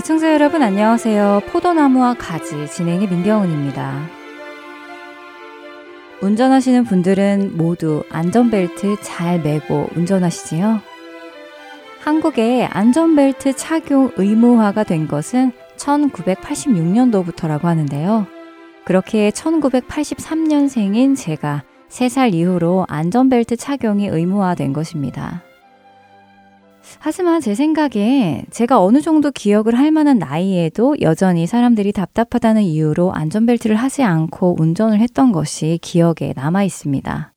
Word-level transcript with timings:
애청자 0.00 0.32
여러분 0.32 0.62
안녕하세요. 0.62 1.42
포도나무와 1.50 2.14
가지 2.14 2.66
진행의 2.66 3.06
민경훈입니다. 3.08 4.08
운전하시는 6.22 6.84
분들은 6.84 7.58
모두 7.58 8.02
안전벨트 8.08 8.96
잘 9.02 9.42
매고 9.42 9.90
운전하시지요? 9.94 10.80
한국에 12.00 12.64
안전벨트 12.64 13.56
착용 13.56 14.10
의무화가 14.16 14.84
된 14.84 15.06
것은 15.06 15.52
1986년도부터라고 15.76 17.64
하는데요. 17.64 18.26
그렇게 18.86 19.28
1983년생인 19.28 21.14
제가 21.14 21.62
3살 21.90 22.32
이후로 22.32 22.86
안전벨트 22.88 23.56
착용이 23.56 24.08
의무화된 24.08 24.72
것입니다. 24.72 25.42
하지만 26.98 27.40
제 27.40 27.54
생각에 27.54 28.44
제가 28.50 28.82
어느 28.82 29.00
정도 29.00 29.30
기억을 29.30 29.78
할 29.78 29.90
만한 29.90 30.18
나이에도 30.18 30.96
여전히 31.00 31.46
사람들이 31.46 31.92
답답하다는 31.92 32.62
이유로 32.62 33.12
안전벨트를 33.12 33.76
하지 33.76 34.02
않고 34.02 34.56
운전을 34.58 35.00
했던 35.00 35.32
것이 35.32 35.78
기억에 35.82 36.32
남아 36.34 36.64
있습니다. 36.64 37.32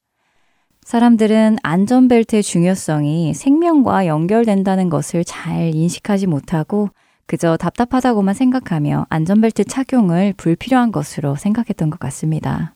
사람들은 0.84 1.58
안전벨트의 1.64 2.44
중요성이 2.44 3.34
생명과 3.34 4.08
연결된다는 4.08 4.90
것을 4.90 5.24
잘 5.24 5.74
인식하지 5.74 6.28
못하고 6.28 6.90
그저 7.26 7.56
답답하다고만 7.56 8.34
생각하며 8.34 9.08
안전벨트 9.10 9.64
착용을 9.64 10.34
불필요한 10.36 10.92
것으로 10.92 11.36
생각했던 11.36 11.90
것 11.90 12.00
같습니다. 12.00 12.76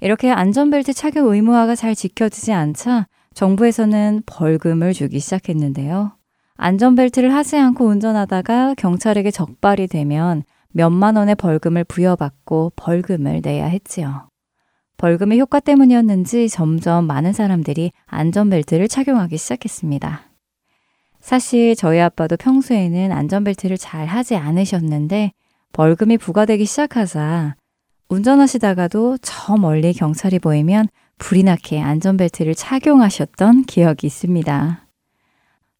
이렇게 0.00 0.30
안전벨트 0.30 0.92
착용 0.92 1.32
의무화가 1.32 1.74
잘 1.74 1.94
지켜지지 1.94 2.52
않자 2.52 3.06
정부에서는 3.34 4.22
벌금을 4.26 4.92
주기 4.92 5.18
시작했는데요. 5.18 6.12
안전벨트를 6.56 7.34
하지 7.34 7.58
않고 7.58 7.84
운전하다가 7.86 8.74
경찰에게 8.74 9.30
적발이 9.30 9.88
되면 9.88 10.44
몇만 10.70 11.16
원의 11.16 11.34
벌금을 11.34 11.84
부여받고 11.84 12.72
벌금을 12.76 13.40
내야 13.42 13.66
했지요. 13.66 14.28
벌금의 14.96 15.40
효과 15.40 15.60
때문이었는지 15.60 16.48
점점 16.48 17.06
많은 17.06 17.32
사람들이 17.32 17.92
안전벨트를 18.06 18.88
착용하기 18.88 19.36
시작했습니다. 19.36 20.22
사실 21.20 21.74
저희 21.74 22.00
아빠도 22.00 22.36
평소에는 22.36 23.10
안전벨트를 23.10 23.78
잘 23.78 24.06
하지 24.06 24.36
않으셨는데 24.36 25.32
벌금이 25.72 26.18
부과되기 26.18 26.64
시작하자 26.64 27.56
운전하시다가도 28.08 29.18
저 29.22 29.56
멀리 29.56 29.92
경찰이 29.92 30.38
보이면 30.38 30.86
불이 31.18 31.44
나게 31.44 31.80
안전벨트를 31.80 32.54
착용하셨던 32.54 33.64
기억이 33.64 34.06
있습니다. 34.06 34.86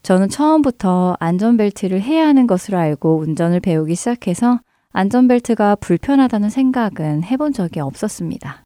저는 0.03 0.29
처음부터 0.29 1.17
안전벨트를 1.19 2.01
해야 2.03 2.27
하는 2.27 2.47
것으로 2.47 2.79
알고 2.79 3.19
운전을 3.19 3.61
배우기 3.61 3.95
시작해서 3.95 4.61
안전벨트가 4.93 5.77
불편하다는 5.77 6.51
생각은 6.51 7.25
해본 7.25 7.53
적이 7.53 7.81
없었습니다. 7.81 8.65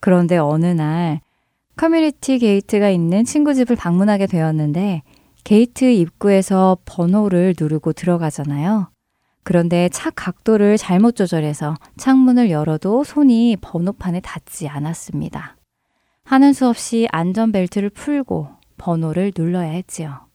그런데 0.00 0.38
어느 0.38 0.66
날 0.66 1.20
커뮤니티 1.76 2.38
게이트가 2.38 2.88
있는 2.88 3.24
친구 3.24 3.54
집을 3.54 3.76
방문하게 3.76 4.26
되었는데 4.26 5.02
게이트 5.44 5.84
입구에서 5.84 6.78
번호를 6.86 7.54
누르고 7.58 7.92
들어가잖아요. 7.92 8.90
그런데 9.44 9.88
차 9.90 10.10
각도를 10.10 10.76
잘못 10.78 11.14
조절해서 11.14 11.76
창문을 11.98 12.50
열어도 12.50 13.04
손이 13.04 13.58
번호판에 13.60 14.20
닿지 14.20 14.66
않았습니다. 14.66 15.56
하는 16.26 16.52
수 16.52 16.68
없이 16.68 17.06
안전벨트를 17.12 17.90
풀고 17.90 18.48
번호를 18.78 19.32
눌러야 19.36 19.70
했지요. 19.70 20.26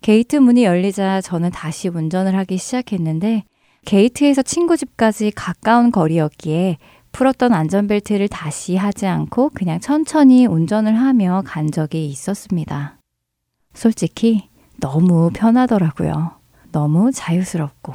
게이트 0.00 0.36
문이 0.36 0.64
열리자 0.64 1.20
저는 1.20 1.50
다시 1.50 1.88
운전을 1.88 2.34
하기 2.36 2.56
시작했는데 2.56 3.44
게이트에서 3.84 4.40
친구 4.40 4.78
집까지 4.78 5.30
가까운 5.30 5.90
거리였기에 5.90 6.78
풀었던 7.12 7.52
안전벨트를 7.52 8.28
다시 8.28 8.76
하지 8.76 9.06
않고 9.06 9.50
그냥 9.50 9.78
천천히 9.78 10.46
운전을 10.46 10.96
하며 10.96 11.42
간 11.44 11.70
적이 11.70 12.06
있었습니다. 12.06 12.98
솔직히 13.74 14.48
너무 14.80 15.30
편하더라고요. 15.34 16.32
너무 16.72 17.12
자유스럽고. 17.12 17.92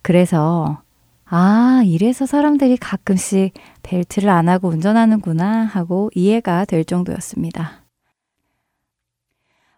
그래서 0.00 0.83
아, 1.36 1.82
이래서 1.84 2.26
사람들이 2.26 2.76
가끔씩 2.76 3.54
벨트를 3.82 4.30
안 4.30 4.48
하고 4.48 4.68
운전하는구나 4.68 5.64
하고 5.64 6.08
이해가 6.14 6.64
될 6.64 6.84
정도였습니다. 6.84 7.82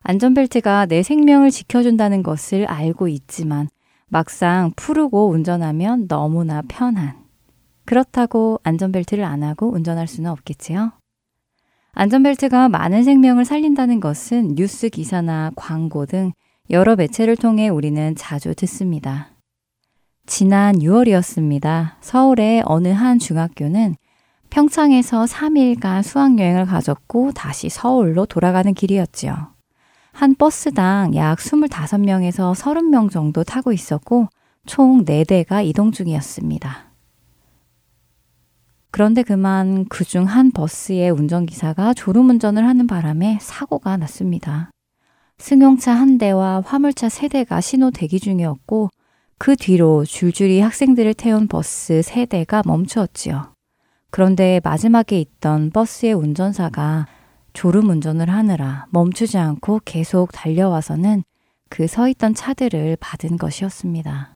안전벨트가 0.02 0.84
내 0.84 1.02
생명을 1.02 1.50
지켜준다는 1.50 2.22
것을 2.22 2.66
알고 2.66 3.08
있지만 3.08 3.70
막상 4.06 4.70
풀고 4.76 5.30
운전하면 5.30 6.08
너무나 6.08 6.60
편한. 6.68 7.24
그렇다고 7.86 8.60
안전벨트를 8.62 9.24
안 9.24 9.42
하고 9.42 9.72
운전할 9.72 10.08
수는 10.08 10.30
없겠지요? 10.32 10.92
안전벨트가 11.92 12.68
많은 12.68 13.02
생명을 13.02 13.46
살린다는 13.46 14.00
것은 14.00 14.56
뉴스 14.56 14.90
기사나 14.90 15.52
광고 15.56 16.04
등 16.04 16.32
여러 16.68 16.96
매체를 16.96 17.34
통해 17.34 17.70
우리는 17.70 18.14
자주 18.14 18.54
듣습니다. 18.54 19.35
지난 20.26 20.80
6월이었습니다. 20.80 21.92
서울의 22.00 22.64
어느 22.66 22.88
한 22.88 23.20
중학교는 23.20 23.94
평창에서 24.50 25.24
3일간 25.24 26.02
수학여행을 26.02 26.66
가졌고 26.66 27.30
다시 27.32 27.68
서울로 27.68 28.26
돌아가는 28.26 28.74
길이었지요. 28.74 29.54
한 30.12 30.34
버스당 30.34 31.14
약 31.14 31.38
25명에서 31.38 32.54
30명 32.54 33.10
정도 33.10 33.44
타고 33.44 33.72
있었고 33.72 34.26
총 34.66 35.04
4대가 35.04 35.64
이동 35.64 35.92
중이었습니다. 35.92 36.86
그런데 38.90 39.22
그만 39.22 39.84
그중 39.84 40.24
한 40.24 40.50
버스의 40.50 41.10
운전기사가 41.10 41.94
졸음운전을 41.94 42.66
하는 42.66 42.88
바람에 42.88 43.38
사고가 43.40 43.96
났습니다. 43.96 44.70
승용차 45.38 45.92
한 45.92 46.18
대와 46.18 46.62
화물차 46.66 47.10
세 47.10 47.28
대가 47.28 47.60
신호 47.60 47.90
대기 47.90 48.18
중이었고 48.18 48.90
그 49.38 49.54
뒤로 49.56 50.04
줄줄이 50.04 50.60
학생들을 50.60 51.14
태운 51.14 51.46
버스 51.46 52.02
세 52.02 52.24
대가 52.26 52.62
멈추었지요. 52.64 53.54
그런데 54.10 54.60
마지막에 54.64 55.20
있던 55.20 55.70
버스의 55.70 56.14
운전사가 56.14 57.06
졸음 57.52 57.88
운전을 57.90 58.30
하느라 58.30 58.86
멈추지 58.90 59.38
않고 59.38 59.80
계속 59.84 60.32
달려와서는 60.32 61.22
그 61.68 61.86
서 61.86 62.08
있던 62.08 62.34
차들을 62.34 62.96
받은 63.00 63.36
것이었습니다. 63.36 64.34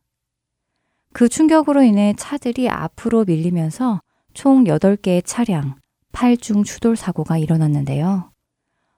그 1.12 1.29
충격으로 1.29 1.82
인해 1.82 2.14
차들이 2.17 2.69
앞으로 2.69 3.25
밀리면서 3.25 4.00
총 4.35 4.64
8개의 4.64 5.23
차량, 5.25 5.76
8중 6.12 6.64
추돌 6.64 6.96
사고가 6.96 7.38
일어났는데요. 7.38 8.31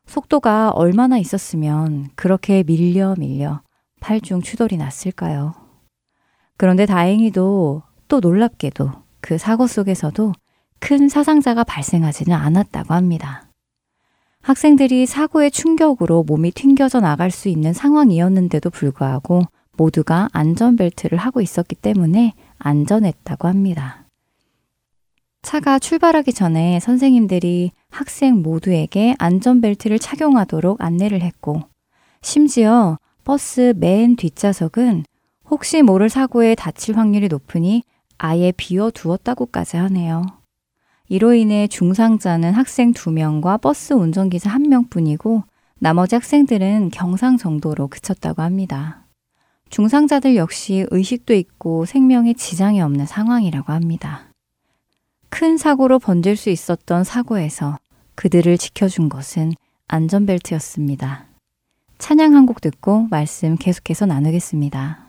속도가 0.07 0.71
얼마나 0.71 1.19
있었으면 1.19 2.11
그렇게 2.17 2.63
밀려 2.65 3.15
밀려 3.19 3.63
8중 4.01 4.43
추돌이 4.43 4.77
났을까요? 4.77 5.62
그런데 6.63 6.87
다행히도 6.87 7.83
또 8.07 8.21
놀랍게도 8.21 8.93
그 9.21 9.37
사고 9.37 9.67
속에서도 9.67 10.33
큰 10.79 11.09
사상자가 11.09 11.65
발생하지는 11.65 12.37
않았다고 12.37 12.95
합니다. 12.95 13.49
학생들이 14.43 15.07
사고의 15.07 15.51
충격으로 15.51 16.23
몸이 16.23 16.53
튕겨져 16.53 17.01
나갈 17.01 17.33
수 17.33 17.49
있는 17.49 17.73
상황이었는데도 17.73 18.71
불구하고 18.71 19.43
모두가 19.77 20.29
안전벨트를 20.31 21.19
하고 21.19 21.41
있었기 21.41 21.75
때문에 21.75 22.35
안전했다고 22.59 23.49
합니다. 23.49 24.05
차가 25.43 25.81
출발하기 25.81 26.33
전에 26.33 26.79
선생님들이 26.79 27.73
학생 27.91 28.41
모두에게 28.41 29.17
안전벨트를 29.19 29.99
착용하도록 29.99 30.81
안내를 30.81 31.23
했고, 31.23 31.63
심지어 32.21 32.99
버스 33.25 33.75
맨 33.77 34.15
뒷좌석은 34.15 35.03
혹시 35.53 35.83
모를 35.83 36.09
사고에 36.09 36.55
다칠 36.55 36.97
확률이 36.97 37.29
높으니 37.29 37.83
아예 38.17 38.55
비워두었다고까지 38.57 39.77
하네요. 39.77 40.23
이로 41.11 41.35
인해 41.35 41.67
중상자는 41.67 42.55
학생 42.55 42.95
2명과 42.95 43.61
버스 43.61 43.93
운전기사 43.93 44.49
1명뿐이고 44.49 45.43
나머지 45.79 46.15
학생들은 46.15 46.89
경상 46.91 47.37
정도로 47.37 47.89
그쳤다고 47.89 48.41
합니다. 48.41 49.05
중상자들 49.69 50.37
역시 50.37 50.87
의식도 50.91 51.35
있고 51.35 51.85
생명에 51.85 52.33
지장이 52.33 52.81
없는 52.81 53.05
상황이라고 53.05 53.75
합니다. 53.75 54.23
큰 55.29 55.59
사고로 55.59 55.99
번질 55.99 56.35
수 56.39 56.49
있었던 56.49 57.05
사고에서 57.05 57.77
그들을 58.15 58.57
지켜준 58.57 59.11
것은 59.11 59.53
안전벨트였습니다. 59.89 61.27
찬양 61.99 62.35
한 62.37 62.47
곡 62.47 62.63
듣고 62.63 63.07
말씀 63.11 63.57
계속해서 63.57 64.07
나누겠습니다. 64.07 65.02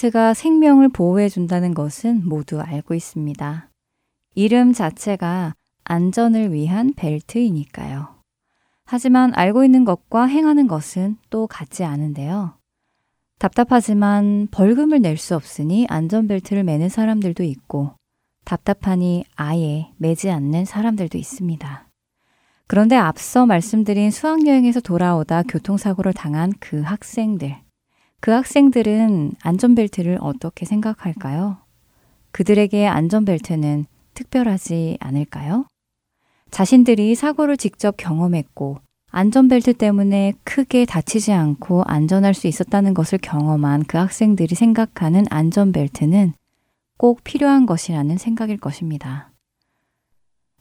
안전벨트가 0.00 0.32
생명을 0.32 0.88
보호해 0.88 1.28
준다는 1.28 1.74
것은 1.74 2.26
모두 2.26 2.60
알고 2.60 2.94
있습니다. 2.94 3.68
이름 4.34 4.72
자체가 4.72 5.54
안전을 5.84 6.52
위한 6.52 6.94
벨트이니까요. 6.96 8.08
하지만 8.86 9.32
알고 9.34 9.64
있는 9.64 9.84
것과 9.84 10.24
행하는 10.24 10.66
것은 10.66 11.16
또 11.28 11.46
같지 11.46 11.84
않은데요. 11.84 12.54
답답하지만 13.38 14.48
벌금을 14.50 15.00
낼 15.00 15.18
수 15.18 15.36
없으니 15.36 15.86
안전벨트를 15.90 16.64
매는 16.64 16.88
사람들도 16.88 17.42
있고 17.44 17.92
답답하니 18.44 19.24
아예 19.36 19.90
매지 19.98 20.30
않는 20.30 20.64
사람들도 20.64 21.18
있습니다. 21.18 21.88
그런데 22.66 22.96
앞서 22.96 23.44
말씀드린 23.44 24.10
수학여행에서 24.10 24.80
돌아오다 24.80 25.42
교통사고를 25.42 26.14
당한 26.14 26.52
그 26.58 26.80
학생들. 26.80 27.69
그 28.20 28.30
학생들은 28.30 29.32
안전벨트를 29.42 30.18
어떻게 30.20 30.66
생각할까요? 30.66 31.58
그들에게 32.32 32.86
안전벨트는 32.86 33.86
특별하지 34.14 34.98
않을까요? 35.00 35.66
자신들이 36.50 37.14
사고를 37.14 37.56
직접 37.56 37.96
경험했고 37.96 38.78
안전벨트 39.10 39.74
때문에 39.74 40.34
크게 40.44 40.84
다치지 40.84 41.32
않고 41.32 41.82
안전할 41.86 42.34
수 42.34 42.46
있었다는 42.46 42.94
것을 42.94 43.18
경험한 43.18 43.84
그 43.84 43.96
학생들이 43.96 44.54
생각하는 44.54 45.24
안전벨트는 45.30 46.34
꼭 46.96 47.24
필요한 47.24 47.66
것이라는 47.66 48.18
생각일 48.18 48.58
것입니다. 48.58 49.30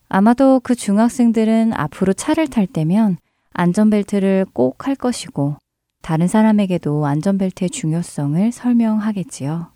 아마도 0.08 0.60
그 0.64 0.74
중학생들은 0.74 1.74
앞으로 1.74 2.14
차를 2.14 2.48
탈 2.48 2.66
때면 2.66 3.18
안전벨트를 3.54 4.46
꼭 4.54 4.88
할 4.88 4.96
것이고 4.96 5.58
다른 6.02 6.28
사람에게도 6.28 7.06
안전벨트의 7.06 7.70
중요성을 7.70 8.52
설명하겠지요. 8.52 9.72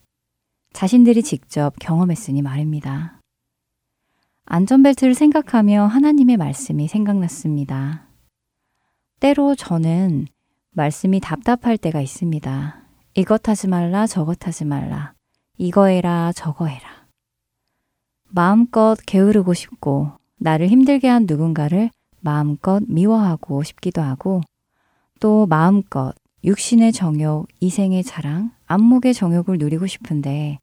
자신들이 0.73 1.21
직접 1.21 1.75
경험했으니 1.79 2.41
말입니다. 2.41 3.19
안전벨트를 4.45 5.13
생각하며 5.13 5.85
하나님의 5.85 6.37
말씀이 6.37 6.87
생각났습니다. 6.87 8.07
때로 9.19 9.55
저는 9.55 10.27
말씀이 10.71 11.19
답답할 11.19 11.77
때가 11.77 12.01
있습니다. 12.01 12.83
이것 13.15 13.47
하지 13.47 13.67
말라, 13.67 14.07
저것 14.07 14.45
하지 14.47 14.65
말라. 14.65 15.13
이거 15.57 15.85
해라, 15.85 16.31
저거 16.35 16.65
해라. 16.65 17.07
마음껏 18.29 18.97
게으르고 19.05 19.53
싶고 19.53 20.11
나를 20.39 20.67
힘들게 20.67 21.07
한 21.07 21.25
누군가를 21.27 21.91
마음껏 22.19 22.81
미워하고 22.87 23.61
싶기도 23.61 24.01
하고 24.01 24.41
또 25.19 25.45
마음껏 25.45 26.13
육신의 26.43 26.91
정욕, 26.91 27.47
이생의 27.59 28.03
자랑, 28.03 28.51
안목의 28.65 29.13
정욕을 29.13 29.57
누리고 29.57 29.87
싶은데 29.87 30.59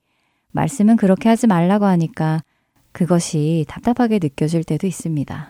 말씀은 0.52 0.96
그렇게 0.96 1.28
하지 1.28 1.46
말라고 1.46 1.86
하니까 1.86 2.40
그것이 2.92 3.64
답답하게 3.68 4.18
느껴질 4.20 4.64
때도 4.64 4.86
있습니다. 4.86 5.48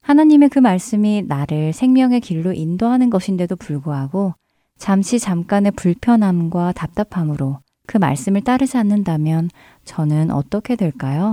하나님의 0.00 0.48
그 0.48 0.58
말씀이 0.58 1.22
나를 1.26 1.72
생명의 1.72 2.20
길로 2.20 2.52
인도하는 2.52 3.10
것인데도 3.10 3.56
불구하고 3.56 4.34
잠시 4.78 5.18
잠깐의 5.18 5.72
불편함과 5.72 6.72
답답함으로 6.72 7.58
그 7.86 7.98
말씀을 7.98 8.42
따르지 8.42 8.76
않는다면 8.78 9.50
저는 9.84 10.30
어떻게 10.30 10.76
될까요? 10.76 11.32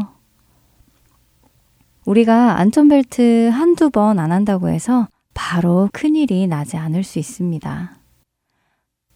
우리가 2.05 2.59
안전벨트 2.59 3.49
한두 3.49 3.89
번 3.89 4.19
안 4.19 4.31
한다고 4.31 4.69
해서 4.69 5.07
바로 5.33 5.89
큰일이 5.91 6.47
나지 6.47 6.77
않을 6.77 7.03
수 7.03 7.19
있습니다. 7.19 7.95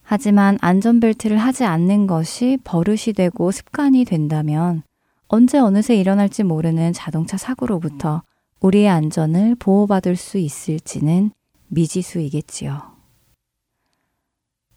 하지만 0.04 0.58
안전벨트를 0.62 1.38
하지 1.38 1.66
않는 1.66 2.08
것이 2.08 2.58
버릇이 2.64 3.14
되고 3.16 3.52
습관이 3.52 4.06
된다면 4.06 4.84
언제 5.28 5.58
어느새 5.58 5.96
일어날지 5.96 6.44
모르는 6.44 6.94
자동차 6.94 7.36
사고로부터 7.38 8.24
우리의 8.62 8.88
안전을 8.88 9.56
보호받을 9.56 10.16
수 10.16 10.38
있을지는 10.38 11.32
미지수이겠지요. 11.68 12.82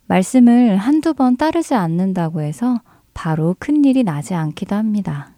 말씀을 0.06 0.76
한두 0.76 1.14
번 1.14 1.36
따르지 1.36 1.74
않는다고 1.74 2.40
해서 2.40 2.80
바로 3.14 3.54
큰일이 3.60 4.02
나지 4.02 4.34
않기도 4.34 4.74
합니다. 4.74 5.32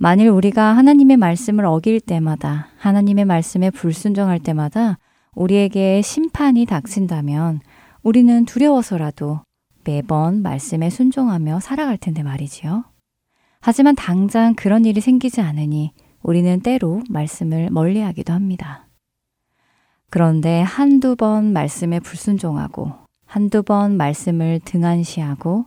만일 0.00 0.28
우리가 0.28 0.76
하나님의 0.76 1.16
말씀을 1.16 1.66
어길 1.66 2.00
때마다, 2.00 2.68
하나님의 2.78 3.24
말씀에 3.24 3.70
불순종할 3.70 4.38
때마다 4.38 4.98
우리에게 5.34 6.02
심판이 6.02 6.66
닥친다면 6.66 7.60
우리는 8.04 8.44
두려워서라도 8.44 9.40
매번 9.82 10.42
말씀에 10.42 10.88
순종하며 10.88 11.58
살아갈 11.58 11.98
텐데 11.98 12.22
말이지요. 12.22 12.84
하지만 13.60 13.96
당장 13.96 14.54
그런 14.54 14.84
일이 14.84 15.00
생기지 15.00 15.40
않으니 15.40 15.92
우리는 16.22 16.60
때로 16.60 17.02
말씀을 17.10 17.68
멀리 17.72 18.00
하기도 18.00 18.32
합니다. 18.32 18.86
그런데 20.10 20.60
한두 20.62 21.16
번 21.16 21.52
말씀에 21.52 21.98
불순종하고 21.98 22.92
한두 23.26 23.64
번 23.64 23.96
말씀을 23.96 24.60
등한시하고 24.64 25.66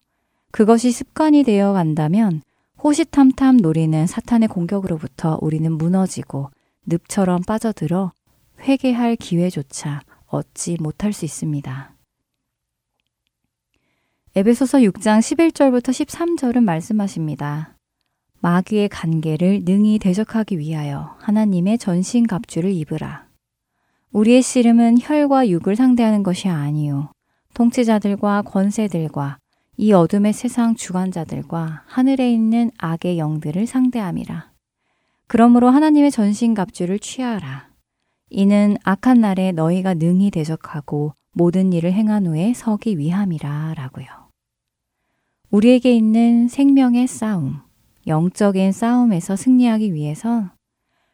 그것이 0.51 0.91
습관이 0.91 1.43
되어 1.43 1.73
간다면 1.73 2.41
호시탐탐 2.83 3.57
노리는 3.57 4.07
사탄의 4.07 4.47
공격으로부터 4.49 5.37
우리는 5.39 5.71
무너지고 5.71 6.49
늪처럼 6.87 7.43
빠져들어 7.43 8.11
회개할 8.61 9.17
기회조차 9.17 10.01
얻지 10.25 10.77
못할 10.79 11.13
수 11.13 11.23
있습니다. 11.25 11.93
에베소서 14.35 14.79
6장 14.79 15.19
11절부터 15.19 15.91
13절은 15.91 16.63
말씀하십니다. 16.63 17.75
마귀의 18.39 18.89
관계를 18.89 19.61
능히 19.63 19.99
대적하기 19.99 20.57
위하여 20.57 21.15
하나님의 21.19 21.77
전신 21.77 22.25
갑주를 22.25 22.71
입으라. 22.71 23.27
우리의 24.11 24.41
씨름은 24.41 24.97
혈과 25.01 25.49
육을 25.49 25.75
상대하는 25.75 26.23
것이 26.23 26.47
아니요 26.47 27.11
통치자들과 27.53 28.41
권세들과 28.41 29.37
이 29.83 29.93
어둠의 29.93 30.31
세상 30.33 30.75
주관자들과 30.75 31.85
하늘에 31.87 32.31
있는 32.31 32.69
악의 32.77 33.17
영들을 33.17 33.65
상대함이라. 33.65 34.51
그러므로 35.25 35.71
하나님의 35.71 36.11
전신갑주를 36.11 36.99
취하라. 36.99 37.67
이는 38.29 38.77
악한 38.83 39.21
날에 39.21 39.51
너희가 39.51 39.95
능히 39.95 40.29
대적하고 40.29 41.15
모든 41.31 41.73
일을 41.73 41.93
행한 41.93 42.27
후에 42.27 42.53
서기 42.53 42.99
위함이라 42.99 43.73
라고요. 43.75 44.05
우리에게 45.49 45.95
있는 45.95 46.47
생명의 46.47 47.07
싸움, 47.07 47.61
영적인 48.05 48.73
싸움에서 48.73 49.35
승리하기 49.35 49.95
위해서 49.95 50.51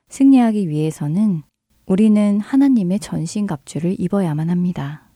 승리하기 0.09 0.67
위해서는 0.67 1.43
우리는 1.86 2.41
하나님의 2.41 3.00
전신갑주를 3.00 3.95
입어야만 3.97 4.50
합니다. 4.50 5.06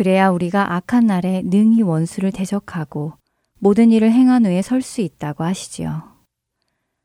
그래야 0.00 0.30
우리가 0.30 0.76
악한 0.76 1.04
날에 1.04 1.42
능히 1.44 1.82
원수를 1.82 2.32
대적하고 2.32 3.12
모든 3.58 3.90
일을 3.90 4.10
행한 4.10 4.46
후에 4.46 4.62
설 4.62 4.80
수 4.80 5.02
있다고 5.02 5.44
하시지요. 5.44 6.04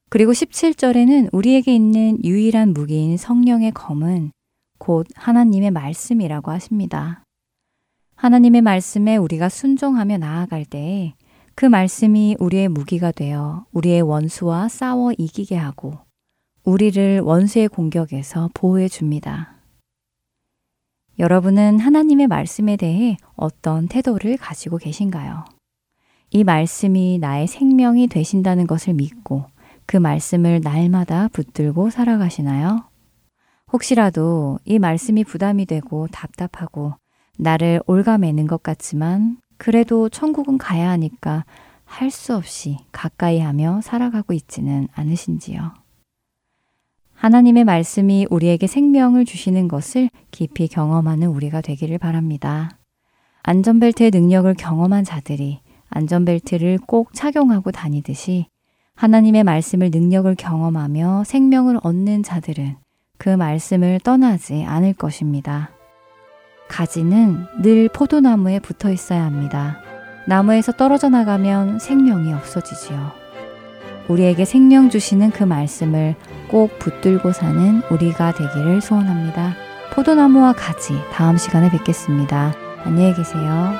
그리고 0.09 0.31
17절에는 0.31 1.27
우리에게 1.33 1.75
있는 1.75 2.23
유일한 2.23 2.71
무기인 2.71 3.17
성령의 3.17 3.73
검은 3.73 4.31
곧 4.77 5.07
하나님의 5.13 5.71
말씀이라고 5.71 6.51
하십니다. 6.51 7.25
하나님의 8.15 8.61
말씀에 8.61 9.17
우리가 9.17 9.49
순종하며 9.49 10.19
나아갈 10.19 10.63
때에 10.63 11.15
그 11.53 11.65
말씀이 11.65 12.37
우리의 12.39 12.69
무기가 12.69 13.11
되어 13.11 13.65
우리의 13.73 14.03
원수와 14.03 14.69
싸워 14.69 15.11
이기게 15.17 15.57
하고 15.57 15.97
우리를 16.63 17.19
원수의 17.19 17.67
공격에서 17.67 18.51
보호해 18.53 18.87
줍니다. 18.87 19.54
여러분은 21.17 21.79
하나님의 21.79 22.27
말씀에 22.27 22.75
대해 22.75 23.17
어떤 23.35 23.87
태도를 23.87 24.37
가지고 24.37 24.77
계신가요? 24.77 25.45
이 26.31 26.43
말씀이 26.43 27.19
나의 27.19 27.47
생명이 27.47 28.07
되신다는 28.07 28.67
것을 28.67 28.93
믿고 28.93 29.45
그 29.85 29.95
말씀을 29.97 30.61
날마다 30.61 31.29
붙들고 31.29 31.89
살아가시나요? 31.89 32.83
혹시라도 33.71 34.59
이 34.65 34.79
말씀이 34.79 35.23
부담이 35.23 35.65
되고 35.65 36.07
답답하고 36.11 36.95
나를 37.37 37.81
올가매는 37.87 38.47
것 38.47 38.61
같지만 38.63 39.37
그래도 39.57 40.09
천국은 40.09 40.57
가야 40.57 40.89
하니까 40.89 41.45
할 41.85 42.09
수 42.09 42.35
없이 42.35 42.77
가까이 42.91 43.39
하며 43.39 43.79
살아가고 43.81 44.33
있지는 44.33 44.87
않으신지요. 44.93 45.84
하나님의 47.25 47.63
말씀이 47.63 48.27
우리에게 48.29 48.67
생명을 48.67 49.25
주시는 49.25 49.67
것을 49.67 50.11
깊이 50.29 50.67
경험하는 50.67 51.27
우리가 51.29 51.61
되기를 51.61 51.97
바랍니다. 51.97 52.77
안전벨트의 53.41 54.11
능력을 54.13 54.53
경험한 54.53 55.03
자들이 55.03 55.59
안전벨트를 55.89 56.77
꼭 56.85 57.15
착용하고 57.15 57.71
다니듯이 57.71 58.45
하나님의 58.93 59.43
말씀을 59.43 59.89
능력을 59.91 60.35
경험하며 60.35 61.23
생명을 61.25 61.79
얻는 61.81 62.21
자들은 62.21 62.75
그 63.17 63.29
말씀을 63.29 64.01
떠나지 64.03 64.63
않을 64.63 64.93
것입니다. 64.93 65.71
가지는 66.67 67.39
늘 67.63 67.89
포도나무에 67.89 68.59
붙어 68.59 68.91
있어야 68.91 69.23
합니다. 69.23 69.79
나무에서 70.27 70.73
떨어져 70.73 71.09
나가면 71.09 71.79
생명이 71.79 72.31
없어지지요. 72.33 73.24
우리에게 74.07 74.45
생명 74.45 74.89
주시는 74.89 75.31
그 75.31 75.43
말씀을 75.43 76.15
꼭 76.49 76.77
붙들고 76.79 77.31
사는 77.31 77.81
우리가 77.89 78.33
되기를 78.33 78.81
소원합니다. 78.81 79.55
포도나무와 79.93 80.53
가지 80.53 80.93
다음 81.11 81.37
시간에 81.37 81.69
뵙겠습니다. 81.69 82.53
안녕히 82.83 83.13
계세요. 83.13 83.73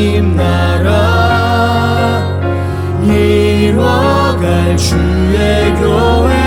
하나님 0.00 0.34
나라. 0.34 2.24
이뤄갈 3.04 4.74
주의 4.74 5.74
교회. 5.74 6.39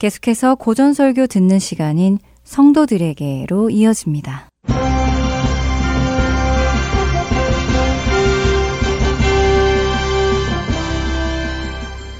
계속해서 0.00 0.54
고전설교 0.54 1.26
듣는 1.26 1.58
시간인 1.58 2.18
성도들에게로 2.42 3.68
이어집니다. 3.68 4.48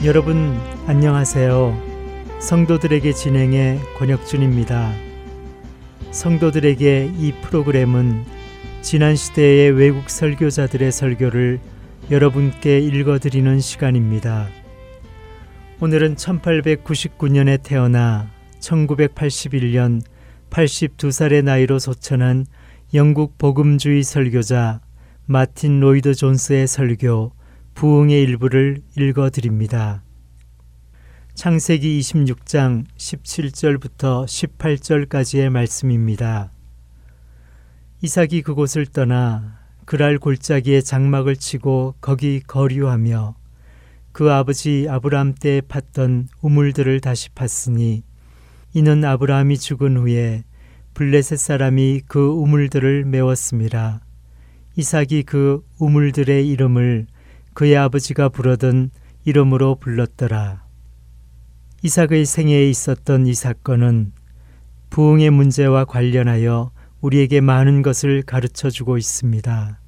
여러분 0.05 0.61
안녕하세요. 0.87 1.75
성도들에게 2.39 3.15
진행의 3.15 3.81
권혁준입니다. 3.97 4.93
성도들에게 6.11 7.13
이 7.17 7.33
프로그램은 7.41 8.27
지난 8.83 9.17
시대의 9.17 9.71
외국 9.71 10.11
설교자들의 10.11 10.93
설교를 10.93 11.61
여러분께 12.11 12.79
읽어드리는 12.79 13.59
시간입니다. 13.59 14.49
오늘은 15.83 16.17
1899년에 16.17 17.63
태어나 17.63 18.31
1981년 18.61 20.03
82살의 20.51 21.43
나이로 21.43 21.79
소천한 21.79 22.45
영국 22.93 23.39
복음주의 23.39 24.03
설교자 24.03 24.83
마틴 25.25 25.81
로이드 25.81 26.15
존스의 26.15 26.67
설교 26.67 27.33
부흥의 27.73 28.23
일부를 28.25 28.83
읽어 28.99 29.31
드립니다. 29.31 30.03
창세기 31.33 31.99
26장 31.99 32.85
17절부터 32.99 34.27
18절까지의 34.27 35.49
말씀입니다. 35.49 36.53
이삭이 38.03 38.43
그곳을 38.43 38.85
떠나 38.85 39.59
그랄 39.87 40.19
골짜기에 40.19 40.83
장막을 40.83 41.37
치고 41.37 41.95
거기 42.03 42.41
거류하며 42.41 43.40
그 44.13 44.33
아버지 44.33 44.87
아브라함 44.89 45.35
때 45.35 45.61
팠던 45.61 46.27
우물들을 46.41 47.01
다시 47.01 47.29
팠으니 47.31 48.03
이는 48.75 49.05
아브라함이 49.05 49.59
죽은 49.59 49.97
후에 49.97 50.45
블레셋 50.95 51.39
사람이 51.39 52.03
그 52.07 52.29
우물들을 52.29 53.05
메웠습니다. 53.05 54.01
이삭이 54.77 55.23
그 55.25 55.65
우물들의 55.79 56.49
이름을 56.49 57.07
그의 57.55 57.77
아버지가 57.77 58.29
부르던 58.29 58.91
이름으로 59.25 59.77
불렀더라. 59.77 60.65
이삭의 61.83 62.27
생애에 62.27 62.69
있었던 62.69 63.27
이 63.27 63.35
사건은 63.35 64.13
부흥의 64.91 65.31
문제와 65.31 65.85
관련하여 65.85 66.73
우리에게 67.01 67.41
많은 67.41 67.83
것을 67.83 68.23
가르쳐 68.23 68.71
주고 68.71 68.99
있습니다. 68.99 69.81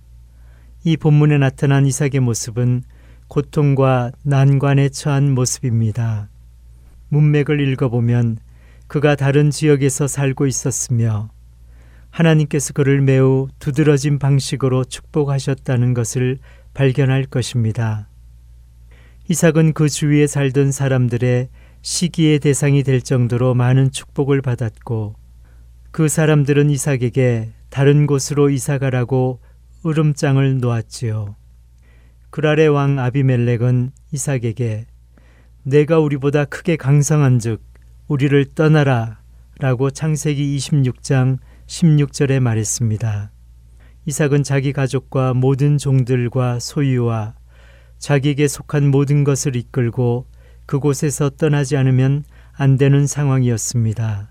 이 0.85 0.97
본문에 0.97 1.39
나타난 1.39 1.87
이삭의 1.87 2.21
모습은 2.21 2.83
고통과 3.33 4.13
난관에 4.25 4.91
처한 4.91 5.33
모습입니다. 5.33 6.29
문맥을 7.09 7.67
읽어보면 7.67 8.37
그가 8.89 9.15
다른 9.17 9.51
지역에서 9.51 10.07
살고 10.07 10.47
있었으며 10.47 11.31
하나님께서 12.11 12.75
그를 12.75 13.01
매우 13.01 13.49
두드러진 13.59 14.19
방식으로 14.19 14.85
축복하셨다는 14.85 15.95
것을 15.95 16.41
발견할 16.75 17.25
것입니다. 17.25 18.07
이삭은 19.31 19.73
그 19.73 19.89
주위에 19.89 20.27
살던 20.27 20.71
사람들의 20.71 21.49
시기의 21.81 22.39
대상이 22.39 22.83
될 22.83 23.01
정도로 23.01 23.55
많은 23.55 23.93
축복을 23.93 24.43
받았고 24.43 25.15
그 25.91 26.07
사람들은 26.07 26.69
이삭에게 26.69 27.53
다른 27.71 28.07
곳으로 28.07 28.51
이사 28.51 28.77
가라고 28.77 29.41
으름장을 29.87 30.59
놓았지요. 30.59 31.37
그랄의 32.33 32.71
왕 32.71 32.99
아비멜렉은 32.99 33.91
이삭에게 34.11 34.87
내가 35.65 35.99
우리보다 35.99 36.47
크게 36.47 36.77
강성한즉 36.77 37.63
우리를 38.09 38.55
떠나라 38.55 39.21
라고 39.59 39.91
창세기 39.91 40.57
26장 40.57 41.37
16절에 41.67 42.41
말했습니다. 42.41 43.31
이삭은 44.07 44.45
자기 44.45 44.73
가족과 44.73 45.35
모든 45.35 45.77
종들과 45.77 46.59
소유와 46.59 47.35
자기에게 47.99 48.49
속한 48.49 48.91
모든 48.91 49.25
것을 49.25 49.55
이끌고 49.55 50.27
그곳에서 50.65 51.29
떠나지 51.29 51.77
않으면 51.77 52.25
안 52.55 52.79
되는 52.79 53.07
상황이었습니다. 53.07 54.31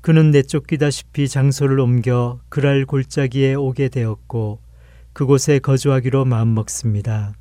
그는 0.00 0.30
내쫓기다시피 0.30 1.28
장소를 1.28 1.78
옮겨 1.80 2.40
그랄 2.48 2.86
골짜기에 2.86 3.56
오게 3.56 3.90
되었고 3.90 4.71
그곳에 5.12 5.58
거주하기로 5.58 6.24
마음먹습니다. 6.24 7.34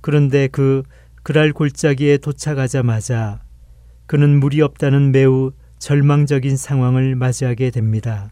그런데 0.00 0.48
그 0.48 0.82
그랄 1.22 1.52
골짜기에 1.52 2.18
도착하자마자 2.18 3.40
그는 4.06 4.40
물이 4.40 4.60
없다는 4.60 5.12
매우 5.12 5.52
절망적인 5.78 6.56
상황을 6.56 7.16
맞이하게 7.16 7.70
됩니다. 7.70 8.30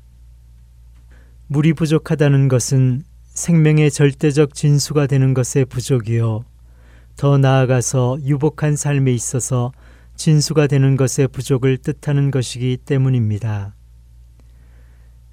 물이 1.47 1.73
부족하다는 1.73 2.49
것은 2.49 3.03
생명의 3.35 3.91
절대적 3.91 4.55
진수가 4.55 5.07
되는 5.07 5.35
것의 5.35 5.65
부족이요. 5.69 6.45
더 7.17 7.39
나아가서 7.39 8.19
유복한 8.23 8.77
삶에 8.77 9.13
있어서 9.13 9.73
진수가 10.17 10.67
되는 10.67 10.97
것의 10.97 11.29
부족을 11.33 11.79
뜻하는 11.79 12.31
것이기 12.31 12.77
때문입니다. 12.85 13.75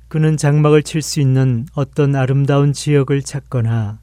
그는 0.08 0.38
장막을 0.38 0.84
칠 0.84 1.02
수 1.02 1.20
있는 1.20 1.66
어떤 1.74 2.16
아름다운 2.16 2.72
지역을 2.72 3.22
찾거나 3.22 4.00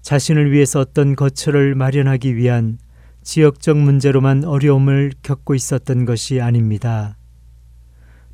자신을 0.00 0.52
위해서 0.52 0.80
어떤 0.80 1.16
거처를 1.16 1.74
마련하기 1.74 2.36
위한 2.36 2.78
지역적 3.22 3.76
문제로만 3.76 4.44
어려움을 4.44 5.12
겪고 5.22 5.54
있었던 5.54 6.06
것이 6.06 6.40
아닙니다. 6.40 7.18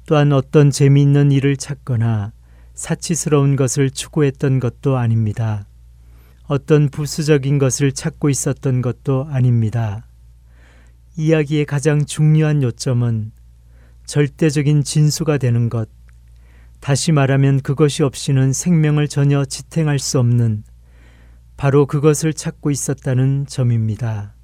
또한 0.06 0.32
어떤 0.32 0.70
재미있는 0.70 1.32
일을 1.32 1.56
찾거나 1.56 2.32
사치스러운 2.74 3.56
것을 3.56 3.90
추구했던 3.90 4.60
것도 4.60 4.96
아닙니다. 4.96 5.66
어떤 6.46 6.90
부수적인 6.90 7.58
것을 7.58 7.90
찾고 7.90 8.28
있었던 8.28 8.82
것도 8.82 9.26
아닙니다. 9.30 10.06
이야기의 11.16 11.64
가장 11.64 12.04
중요한 12.04 12.62
요점은 12.62 13.32
절대적인 14.04 14.84
진수가 14.84 15.38
되는 15.38 15.68
것, 15.68 15.88
다시 16.84 17.12
말하면 17.12 17.62
그것이 17.62 18.02
없이는 18.02 18.52
생명을 18.52 19.08
전혀 19.08 19.46
지탱할 19.46 19.98
수 19.98 20.18
없는 20.18 20.64
바로 21.56 21.86
그것을 21.86 22.34
찾고 22.34 22.70
있었다는 22.70 23.46
점입니다. 23.48 24.34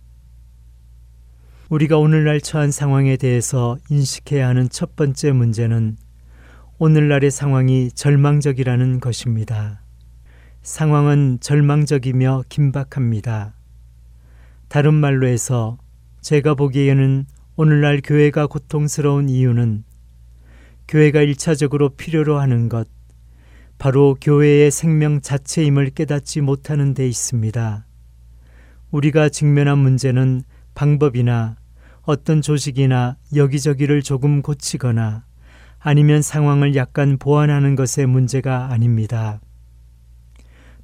우리가 1.68 1.98
오늘날 1.98 2.40
처한 2.40 2.70
상황에 2.70 3.18
대해서 3.18 3.76
인식해야 3.90 4.48
하는 4.48 4.70
첫 4.70 4.96
번째 4.96 5.32
문제는 5.32 5.98
오늘날의 6.78 7.30
상황이 7.30 7.90
절망적이라는 7.90 9.00
것입니다. 9.00 9.82
상황은 10.62 11.40
절망적이며 11.42 12.44
긴박합니다. 12.48 13.52
다른 14.68 14.94
말로 14.94 15.26
해서 15.26 15.76
제가 16.22 16.54
보기에는 16.54 17.26
오늘날 17.56 18.00
교회가 18.02 18.46
고통스러운 18.46 19.28
이유는 19.28 19.84
교회가 20.90 21.22
일차적으로 21.22 21.90
필요로 21.90 22.40
하는 22.40 22.68
것, 22.68 22.88
바로 23.78 24.16
교회의 24.20 24.72
생명 24.72 25.20
자체임을 25.20 25.90
깨닫지 25.90 26.40
못하는 26.40 26.94
데 26.94 27.06
있습니다. 27.06 27.86
우리가 28.90 29.28
직면한 29.28 29.78
문제는 29.78 30.42
방법이나 30.74 31.54
어떤 32.02 32.42
조직이나 32.42 33.16
여기저기를 33.36 34.02
조금 34.02 34.42
고치거나 34.42 35.24
아니면 35.78 36.22
상황을 36.22 36.74
약간 36.74 37.18
보완하는 37.18 37.76
것의 37.76 38.08
문제가 38.08 38.72
아닙니다. 38.72 39.40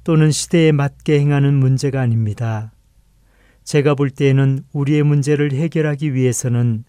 또는 0.05 0.31
시대에 0.31 0.71
맞게 0.71 1.19
행하는 1.19 1.53
문제가 1.53 1.99
아닙니다. 1.99 2.71
제가 3.65 3.93
볼 3.93 4.09
때에는 4.09 4.63
우리의 4.71 5.03
문제를 5.03 5.51
해결하기 5.51 6.13
위해서는 6.13 6.85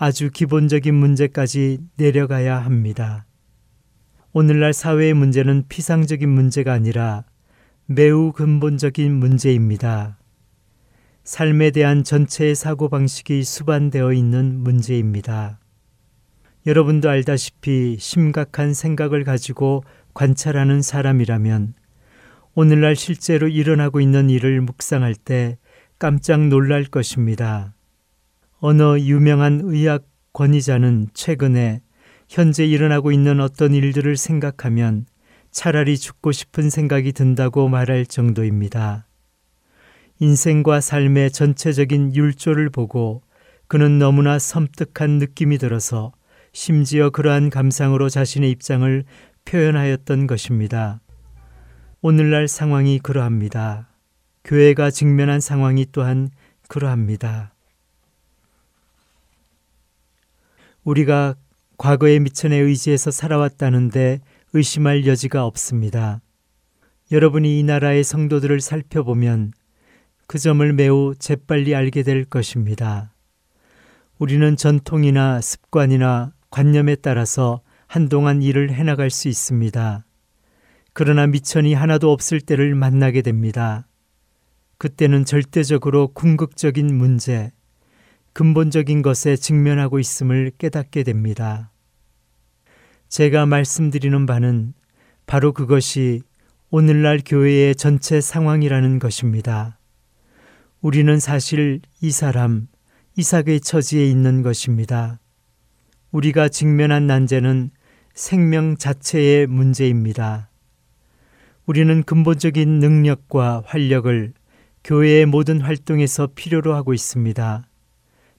아주 0.00 0.30
기본적인 0.30 0.94
문제까지 0.94 1.78
내려가야 1.96 2.56
합니다. 2.56 3.26
오늘날 4.32 4.72
사회의 4.72 5.12
문제는 5.12 5.64
피상적인 5.68 6.28
문제가 6.28 6.72
아니라 6.72 7.24
매우 7.86 8.30
근본적인 8.30 9.12
문제입니다. 9.12 10.20
삶에 11.24 11.72
대한 11.72 12.04
전체의 12.04 12.54
사고방식이 12.54 13.42
수반되어 13.42 14.12
있는 14.12 14.60
문제입니다. 14.60 15.58
여러분도 16.64 17.10
알다시피 17.10 17.96
심각한 17.98 18.74
생각을 18.74 19.24
가지고 19.24 19.82
관찰하는 20.14 20.80
사람이라면 20.80 21.74
오늘날 22.54 22.94
실제로 22.94 23.48
일어나고 23.48 24.00
있는 24.00 24.30
일을 24.30 24.60
묵상할 24.60 25.16
때 25.16 25.58
깜짝 25.98 26.46
놀랄 26.46 26.84
것입니다. 26.84 27.74
어느 28.60 28.98
유명한 28.98 29.60
의학 29.62 30.04
권위자는 30.32 31.08
최근에 31.14 31.80
현재 32.28 32.66
일어나고 32.66 33.12
있는 33.12 33.40
어떤 33.40 33.72
일들을 33.72 34.16
생각하면 34.16 35.06
차라리 35.50 35.96
죽고 35.96 36.32
싶은 36.32 36.68
생각이 36.68 37.12
든다고 37.12 37.68
말할 37.68 38.04
정도입니다. 38.04 39.06
인생과 40.20 40.80
삶의 40.80 41.30
전체적인 41.30 42.16
율조를 42.16 42.70
보고 42.70 43.22
그는 43.68 43.98
너무나 43.98 44.38
섬뜩한 44.38 45.18
느낌이 45.18 45.58
들어서 45.58 46.12
심지어 46.52 47.10
그러한 47.10 47.50
감상으로 47.50 48.08
자신의 48.08 48.50
입장을 48.50 49.04
표현하였던 49.44 50.26
것입니다. 50.26 51.00
오늘날 52.00 52.48
상황이 52.48 52.98
그러합니다. 52.98 53.88
교회가 54.44 54.90
직면한 54.90 55.40
상황이 55.40 55.86
또한 55.92 56.30
그러합니다. 56.68 57.52
우리가 60.88 61.34
과거의 61.76 62.18
미천에 62.18 62.56
의지해서 62.56 63.10
살아왔다는데 63.10 64.20
의심할 64.54 65.06
여지가 65.06 65.44
없습니다. 65.44 66.22
여러분이 67.12 67.58
이 67.58 67.62
나라의 67.62 68.02
성도들을 68.02 68.60
살펴보면 68.62 69.52
그 70.26 70.38
점을 70.38 70.72
매우 70.72 71.14
재빨리 71.18 71.74
알게 71.74 72.02
될 72.02 72.24
것입니다. 72.24 73.12
우리는 74.18 74.56
전통이나 74.56 75.42
습관이나 75.42 76.32
관념에 76.50 76.96
따라서 76.96 77.60
한동안 77.86 78.40
일을 78.40 78.72
해나갈 78.72 79.10
수 79.10 79.28
있습니다. 79.28 80.06
그러나 80.94 81.26
미천이 81.26 81.74
하나도 81.74 82.10
없을 82.10 82.40
때를 82.40 82.74
만나게 82.74 83.20
됩니다. 83.20 83.86
그때는 84.78 85.26
절대적으로 85.26 86.08
궁극적인 86.08 86.96
문제, 86.96 87.52
근본적인 88.38 89.02
것에 89.02 89.34
직면하고 89.34 89.98
있음을 89.98 90.52
깨닫게 90.58 91.02
됩니다. 91.02 91.72
제가 93.08 93.46
말씀드리는 93.46 94.26
바는 94.26 94.74
바로 95.26 95.52
그것이 95.52 96.22
오늘날 96.70 97.20
교회의 97.26 97.74
전체 97.74 98.20
상황이라는 98.20 99.00
것입니다. 99.00 99.80
우리는 100.80 101.18
사실 101.18 101.80
이 102.00 102.12
사람, 102.12 102.68
이삭의 103.16 103.60
처지에 103.60 104.08
있는 104.08 104.42
것입니다. 104.42 105.18
우리가 106.12 106.48
직면한 106.48 107.08
난제는 107.08 107.72
생명 108.14 108.76
자체의 108.76 109.48
문제입니다. 109.48 110.48
우리는 111.66 112.04
근본적인 112.04 112.78
능력과 112.78 113.64
활력을 113.66 114.32
교회의 114.84 115.26
모든 115.26 115.60
활동에서 115.60 116.28
필요로 116.36 116.76
하고 116.76 116.94
있습니다. 116.94 117.67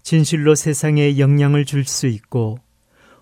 진실로 0.01 0.55
세상에 0.55 1.17
영향을 1.17 1.65
줄 1.65 1.85
수 1.85 2.07
있고 2.07 2.57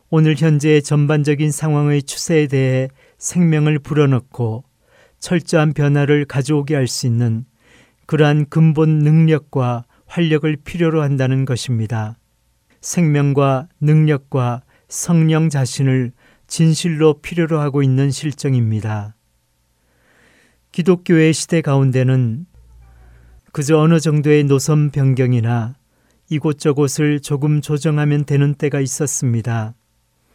오늘 0.09 0.35
현재의 0.35 0.81
전반적인 0.83 1.51
상황의 1.51 2.03
추세에 2.03 2.47
대해 2.47 2.87
생명을 3.17 3.79
불어넣고 3.79 4.63
철저한 5.19 5.73
변화를 5.73 6.25
가져오게 6.25 6.75
할 6.75 6.87
수 6.87 7.07
있는 7.07 7.45
그러한 8.05 8.47
근본 8.49 8.99
능력과 8.99 9.85
활력을 10.05 10.57
필요로 10.63 11.01
한다는 11.01 11.43
것입니다. 11.43 12.17
생명과 12.79 13.67
능력과 13.81 14.61
성령 14.87 15.49
자신을 15.49 16.13
진실로 16.47 17.15
필요로 17.19 17.59
하고 17.59 17.83
있는 17.83 18.09
실정입니다. 18.09 19.15
기독교의 20.71 21.33
시대 21.33 21.61
가운데는 21.61 22.45
그저 23.51 23.77
어느 23.77 23.99
정도의 23.99 24.45
노선 24.45 24.91
변경이나 24.91 25.75
이곳저곳을 26.29 27.21
조금 27.21 27.61
조정하면 27.61 28.25
되는 28.25 28.53
때가 28.53 28.81
있었습니다. 28.81 29.75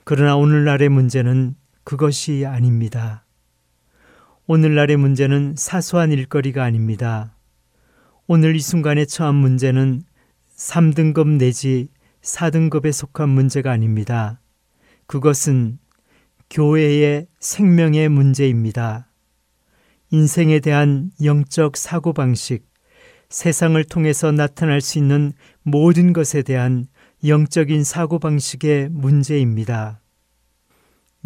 그러나 0.05 0.37
오늘날의 0.37 0.88
문제는 0.88 1.55
그것이 1.85 2.46
아닙니다. 2.46 3.26
오늘날의 4.46 4.96
문제는 4.96 5.55
사소한 5.57 6.11
일거리가 6.11 6.64
아닙니다. 6.64 7.37
오늘 8.26 8.57
이 8.57 8.61
순간에 8.61 9.05
처한 9.05 9.35
문제는 9.35 10.02
3등급 10.57 11.37
내지 11.37 11.88
4등급에 12.22 12.90
속한 12.90 13.28
문제가 13.28 13.70
아닙니다. 13.70 14.40
그것은 15.07 15.78
교회의 16.48 17.26
생명의 17.38 18.09
문제입니다. 18.09 19.09
인생에 20.11 20.61
대한 20.61 21.11
영적 21.22 21.76
사고방식, 21.76 22.64
세상을 23.33 23.83
통해서 23.85 24.31
나타날 24.31 24.83
수 24.83 24.99
있는 24.99 25.33
모든 25.62 26.12
것에 26.12 26.42
대한 26.42 26.87
영적인 27.27 27.83
사고방식의 27.83 28.90
문제입니다. 28.90 30.03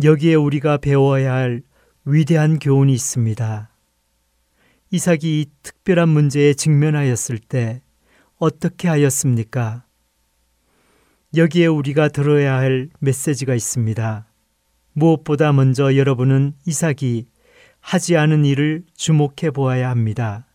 여기에 0.05 0.37
우리가 0.37 0.77
배워야 0.77 1.35
할 1.35 1.63
위대한 2.05 2.61
교훈이 2.61 2.93
있습니다. 2.93 3.71
이삭이 4.93 5.41
이 5.41 5.47
특별한 5.65 6.09
문제에 6.09 6.55
직면하였을 6.55 7.39
때 7.39 7.83
어떻게 8.39 8.87
하였습니까? 8.87 9.85
여기에 11.35 11.67
우리가 11.67 12.09
들어야 12.09 12.55
할 12.55 12.89
메시지가 13.01 13.57
있습니다. 13.57 14.27
무엇보다 14.93 15.53
먼저 15.53 15.97
여러분은 15.97 16.55
이삭이 16.67 17.27
하지 17.81 18.17
않은 18.17 18.45
일을 18.45 18.85
주목해 18.95 19.51
보아야 19.53 19.91
합니다. 19.91 20.47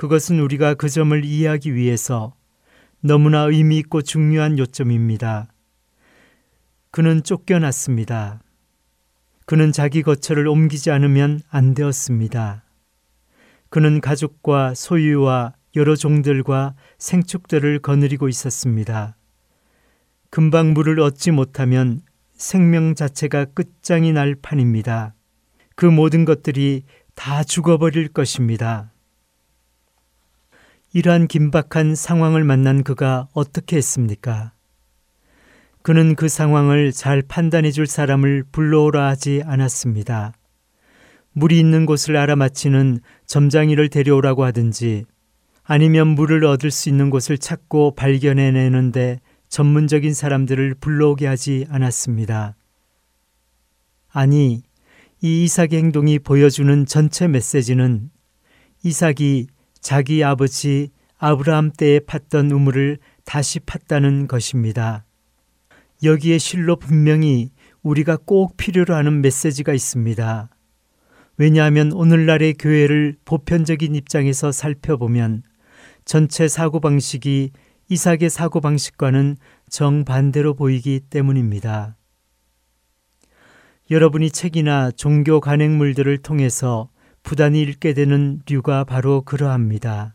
그것은 0.00 0.40
우리가 0.40 0.72
그 0.72 0.88
점을 0.88 1.22
이해하기 1.26 1.74
위해서 1.74 2.34
너무나 3.00 3.42
의미 3.42 3.76
있고 3.80 4.00
중요한 4.00 4.58
요점입니다. 4.58 5.52
그는 6.90 7.22
쫓겨났습니다. 7.22 8.40
그는 9.44 9.72
자기 9.72 10.02
거처를 10.02 10.48
옮기지 10.48 10.90
않으면 10.90 11.42
안 11.50 11.74
되었습니다. 11.74 12.64
그는 13.68 14.00
가족과 14.00 14.72
소유와 14.72 15.52
여러 15.76 15.94
종들과 15.94 16.74
생축들을 16.96 17.80
거느리고 17.80 18.30
있었습니다. 18.30 19.18
금방 20.30 20.72
물을 20.72 20.98
얻지 20.98 21.30
못하면 21.30 22.00
생명 22.32 22.94
자체가 22.94 23.44
끝장이 23.44 24.14
날 24.14 24.34
판입니다. 24.34 25.14
그 25.76 25.84
모든 25.84 26.24
것들이 26.24 26.84
다 27.14 27.44
죽어버릴 27.44 28.08
것입니다. 28.08 28.89
이러한 30.92 31.28
긴박한 31.28 31.94
상황을 31.94 32.42
만난 32.42 32.82
그가 32.82 33.28
어떻게 33.32 33.76
했습니까? 33.76 34.52
그는 35.82 36.16
그 36.16 36.28
상황을 36.28 36.90
잘 36.90 37.22
판단해 37.22 37.70
줄 37.70 37.86
사람을 37.86 38.44
불러오라 38.50 39.06
하지 39.06 39.42
않았습니다. 39.46 40.32
물이 41.32 41.60
있는 41.60 41.86
곳을 41.86 42.16
알아맞히는 42.16 43.00
점장이를 43.26 43.88
데려오라고 43.88 44.42
하든지 44.44 45.04
아니면 45.62 46.08
물을 46.08 46.44
얻을 46.44 46.72
수 46.72 46.88
있는 46.88 47.08
곳을 47.08 47.38
찾고 47.38 47.94
발견해내는데 47.94 49.20
전문적인 49.48 50.12
사람들을 50.12 50.74
불러오게 50.80 51.28
하지 51.28 51.66
않았습니다. 51.70 52.56
아니, 54.12 54.62
이 55.22 55.44
이삭의 55.44 55.74
행동이 55.74 56.18
보여주는 56.18 56.84
전체 56.86 57.28
메시지는 57.28 58.10
이삭이 58.82 59.46
자기 59.80 60.22
아버지 60.22 60.90
아브라함 61.18 61.72
때에 61.72 62.00
팠던 62.00 62.52
우물을 62.52 62.98
다시 63.24 63.60
팠다는 63.60 64.28
것입니다. 64.28 65.04
여기에 66.02 66.38
실로 66.38 66.76
분명히 66.76 67.50
우리가 67.82 68.16
꼭 68.24 68.56
필요로 68.56 68.94
하는 68.94 69.20
메시지가 69.20 69.72
있습니다. 69.72 70.48
왜냐하면 71.36 71.92
오늘날의 71.92 72.54
교회를 72.54 73.16
보편적인 73.24 73.94
입장에서 73.94 74.52
살펴보면 74.52 75.42
전체 76.04 76.48
사고방식이 76.48 77.50
이삭의 77.88 78.30
사고방식과는 78.30 79.36
정반대로 79.68 80.54
보이기 80.54 81.00
때문입니다. 81.10 81.96
여러분이 83.90 84.30
책이나 84.30 84.90
종교 84.92 85.40
간행물들을 85.40 86.18
통해서 86.18 86.88
부단히 87.22 87.62
읽게 87.62 87.94
되는 87.94 88.40
류가 88.48 88.84
바로 88.84 89.22
그러합니다. 89.22 90.14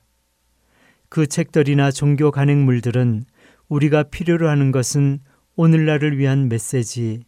그 1.10 1.28
책들이나 1.28 1.92
종교 1.92 2.32
간행물들은 2.32 3.26
우리가 3.70 4.04
필요로 4.04 4.50
하는 4.50 4.72
것은 4.72 5.20
오늘날을 5.56 6.18
위한 6.18 6.50
메시지, 6.50 7.24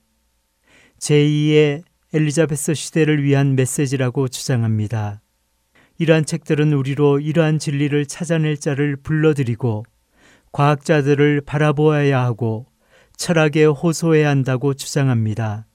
제2의 0.99 1.83
엘리자베스 2.13 2.73
시대를 2.73 3.23
위한 3.23 3.55
메시지라고 3.55 4.27
주장합니다. 4.27 5.21
이러한 5.97 6.25
책들은 6.25 6.73
우리로 6.73 7.19
이러한 7.19 7.59
진리를 7.59 8.05
찾아낼 8.05 8.57
자를 8.57 8.95
불러들이고 8.95 9.83
과학자들을 10.51 11.41
바라보아야 11.41 12.21
하고 12.23 12.65
철학에 13.15 13.65
호소해야 13.65 14.29
한다고 14.29 14.73
주장합니다. 14.73 15.65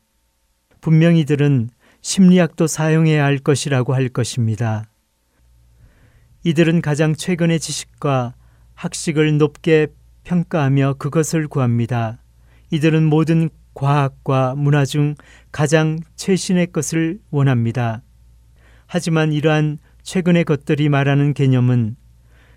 분명 0.81 1.17
이들은 1.17 1.71
심리학도 2.03 2.67
사용해야 2.67 3.25
할 3.25 3.39
것이라고 3.39 3.95
할 3.95 4.09
것입니다. 4.09 4.89
이들은 6.45 6.83
가장 6.83 7.15
최근의 7.15 7.61
지식과 7.61 8.35
학식을 8.75 9.39
높게 9.39 9.87
평가하며 10.25 10.95
그것을 10.99 11.47
구합니다. 11.47 12.19
이들은 12.71 13.05
모든 13.05 13.49
과학과 13.75 14.55
문화 14.57 14.85
중 14.85 15.15
가장 15.53 16.01
최신의 16.17 16.73
것을 16.73 17.21
원합니다. 17.31 18.03
하지만 18.87 19.33
이러한 19.33 19.79
최근의 20.03 20.45
것들이 20.45 20.89
말하는 20.89 21.33
개념은 21.33 21.97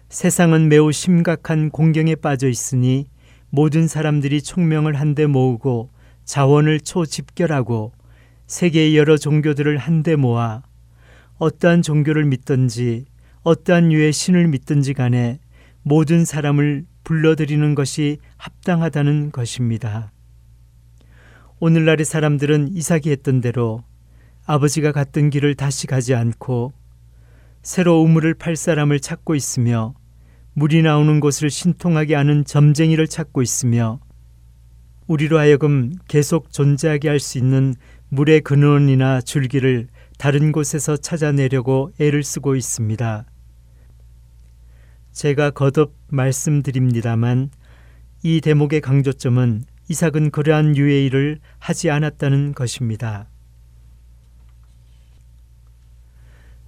세상은 0.09 0.67
매우 0.69 0.91
심각한 0.91 1.69
공경에 1.69 2.15
빠져 2.15 2.49
있으니 2.49 3.05
모든 3.49 3.87
사람들이 3.87 4.41
총명을 4.41 4.99
한데 4.99 5.27
모으고 5.27 5.91
자원을 6.25 6.79
초집결하고 6.79 7.93
세계의 8.47 8.95
여러 8.95 9.17
종교들을 9.17 9.77
한데 9.77 10.15
모아 10.15 10.61
어떠한 11.37 11.81
종교를 11.81 12.25
믿든지 12.25 13.05
어떠한 13.43 13.91
유의 13.91 14.13
신을 14.13 14.47
믿든지 14.47 14.93
간에 14.93 15.39
모든 15.81 16.25
사람을 16.25 16.85
불러들이는 17.03 17.75
것이 17.75 18.17
합당하다는 18.37 19.31
것입니다. 19.31 20.11
오늘날의 21.59 22.05
사람들은 22.05 22.75
이삭이 22.75 23.11
했던 23.11 23.41
대로 23.41 23.83
아버지가 24.45 24.91
갔던 24.91 25.29
길을 25.29 25.55
다시 25.55 25.87
가지 25.87 26.13
않고 26.13 26.73
새로 27.61 28.01
우물을 28.01 28.35
팔 28.35 28.55
사람을 28.55 28.99
찾고 28.99 29.35
있으며 29.35 29.95
물이 30.53 30.83
나오는 30.83 31.19
곳을 31.19 31.49
신통하게 31.49 32.15
아는 32.15 32.45
점쟁이를 32.45 33.07
찾고 33.07 33.41
있으며 33.41 33.99
우리로 35.07 35.37
하여금 35.37 35.93
계속 36.07 36.51
존재하게 36.51 37.09
할 37.09 37.19
수 37.19 37.37
있는 37.37 37.75
물의 38.09 38.41
근원이나 38.41 39.21
줄기를 39.21 39.87
다른 40.17 40.51
곳에서 40.51 40.97
찾아내려고 40.97 41.91
애를 41.99 42.23
쓰고 42.23 42.55
있습니다. 42.55 43.25
제가 45.11 45.51
거듭 45.51 45.95
말씀드립니다만 46.07 47.49
이 48.23 48.41
대목의 48.41 48.81
강조점은 48.81 49.63
이삭은 49.87 50.31
그러한 50.31 50.75
유의 50.77 51.05
일을 51.05 51.39
하지 51.59 51.89
않았다는 51.89 52.53
것입니다. 52.53 53.27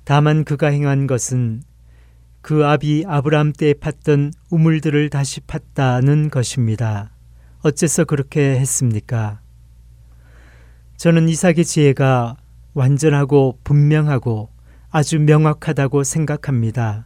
다만 0.04 0.45
그가 0.45 0.67
행한 0.67 1.08
것은 1.08 1.63
그 2.41 2.65
아비 2.65 3.04
아브라함 3.06 3.52
때에 3.52 3.73
팠던 3.73 4.32
우물들을 4.50 5.10
다시 5.10 5.41
팠다는 5.41 6.30
것입니다. 6.30 7.12
어째서 7.63 8.06
그렇게 8.06 8.58
했습니까? 8.60 9.41
저는 10.97 11.29
이삭의 11.29 11.63
지혜가 11.63 12.38
완전하고 12.73 13.60
분명하고 13.63 14.49
아주 14.89 15.19
명확하다고 15.19 16.03
생각합니다. 16.03 17.05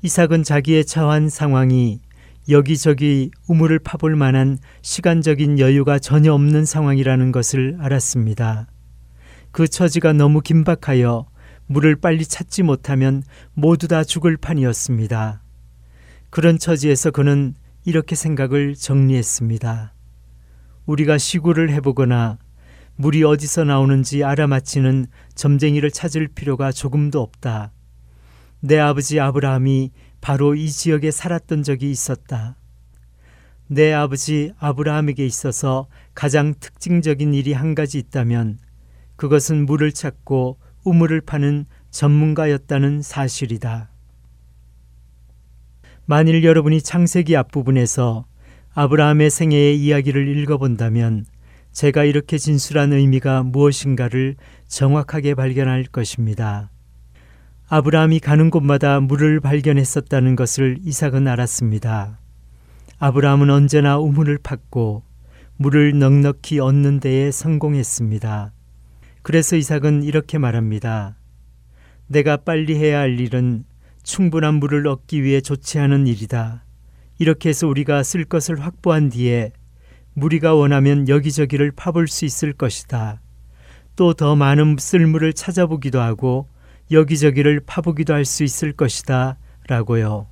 이삭은 0.00 0.42
자기의 0.42 0.86
처한 0.86 1.28
상황이 1.28 2.00
여기저기 2.48 3.30
우물을 3.46 3.78
파볼 3.80 4.16
만한 4.16 4.56
시간적인 4.80 5.58
여유가 5.58 5.98
전혀 5.98 6.32
없는 6.32 6.64
상황이라는 6.64 7.30
것을 7.30 7.76
알았습니다. 7.78 8.68
그 9.50 9.68
처지가 9.68 10.14
너무 10.14 10.40
긴박하여 10.40 11.26
물을 11.66 11.94
빨리 11.94 12.24
찾지 12.24 12.62
못하면 12.62 13.22
모두 13.52 13.86
다 13.86 14.02
죽을 14.02 14.38
판이었습니다. 14.38 15.42
그런 16.30 16.58
처지에서 16.58 17.10
그는 17.10 17.54
이렇게 17.84 18.14
생각을 18.14 18.74
정리했습니다. 18.74 19.92
우리가 20.86 21.18
시구를 21.18 21.70
해보거나 21.70 22.38
물이 23.00 23.22
어디서 23.22 23.62
나오는지 23.62 24.24
알아맞히는 24.24 25.06
점쟁이를 25.36 25.92
찾을 25.92 26.26
필요가 26.26 26.72
조금도 26.72 27.20
없다. 27.20 27.70
내 28.58 28.76
아버지 28.76 29.20
아브라함이 29.20 29.92
바로 30.20 30.56
이 30.56 30.68
지역에 30.68 31.12
살았던 31.12 31.62
적이 31.62 31.92
있었다. 31.92 32.56
내 33.68 33.92
아버지 33.92 34.52
아브라함에게 34.58 35.24
있어서 35.24 35.86
가장 36.12 36.54
특징적인 36.58 37.34
일이 37.34 37.52
한 37.52 37.76
가지 37.76 37.98
있다면 37.98 38.58
그것은 39.14 39.64
물을 39.66 39.92
찾고 39.92 40.58
우물을 40.82 41.20
파는 41.20 41.66
전문가였다는 41.92 43.02
사실이다. 43.02 43.90
만일 46.04 46.42
여러분이 46.42 46.82
창세기 46.82 47.36
앞부분에서 47.36 48.26
아브라함의 48.74 49.30
생애의 49.30 49.78
이야기를 49.80 50.36
읽어본다면 50.38 51.26
제가 51.78 52.02
이렇게 52.02 52.38
진술한 52.38 52.92
의미가 52.92 53.44
무엇인가를 53.44 54.34
정확하게 54.66 55.36
발견할 55.36 55.84
것입니다. 55.84 56.72
아브라함이 57.68 58.18
가는 58.18 58.50
곳마다 58.50 58.98
물을 58.98 59.38
발견했었다는 59.38 60.34
것을 60.34 60.78
이삭은 60.82 61.28
알았습니다. 61.28 62.18
아브라함은 62.98 63.50
언제나 63.50 63.96
우물을 63.96 64.38
팠고 64.38 65.02
물을 65.56 65.96
넉넉히 65.96 66.58
얻는 66.58 66.98
데에 66.98 67.30
성공했습니다. 67.30 68.52
그래서 69.22 69.54
이삭은 69.54 70.02
이렇게 70.02 70.36
말합니다. 70.36 71.14
내가 72.08 72.38
빨리 72.38 72.74
해야 72.74 72.98
할 72.98 73.20
일은 73.20 73.64
충분한 74.02 74.54
물을 74.54 74.84
얻기 74.88 75.22
위해 75.22 75.40
않은 75.78 76.08
일이다. 76.08 76.64
이렇게 77.20 77.50
해서 77.50 77.68
우리가 77.68 78.02
쓸 78.02 78.24
것을 78.24 78.58
확보한 78.58 79.10
뒤에 79.10 79.52
무리가 80.18 80.54
원하면 80.54 81.08
여기저기를 81.08 81.72
파볼 81.72 82.08
수 82.08 82.24
있을 82.24 82.52
것이다. 82.52 83.20
또 83.96 84.12
더 84.12 84.36
많은 84.36 84.76
쓸물을 84.78 85.32
찾아보기도 85.32 86.00
하고 86.00 86.48
여기저기를 86.90 87.60
파보기도 87.66 88.14
할 88.14 88.24
수 88.24 88.44
있을 88.44 88.72
것이다. 88.72 89.36
라고요. 89.68 90.26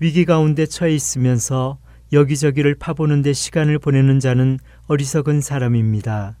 위기 0.00 0.24
가운데 0.24 0.66
처해 0.66 0.94
있으면서 0.94 1.78
여기저기를 2.12 2.74
파보는데 2.74 3.32
시간을 3.32 3.78
보내는 3.78 4.20
자는 4.20 4.58
어리석은 4.88 5.40
사람입니다. 5.40 6.36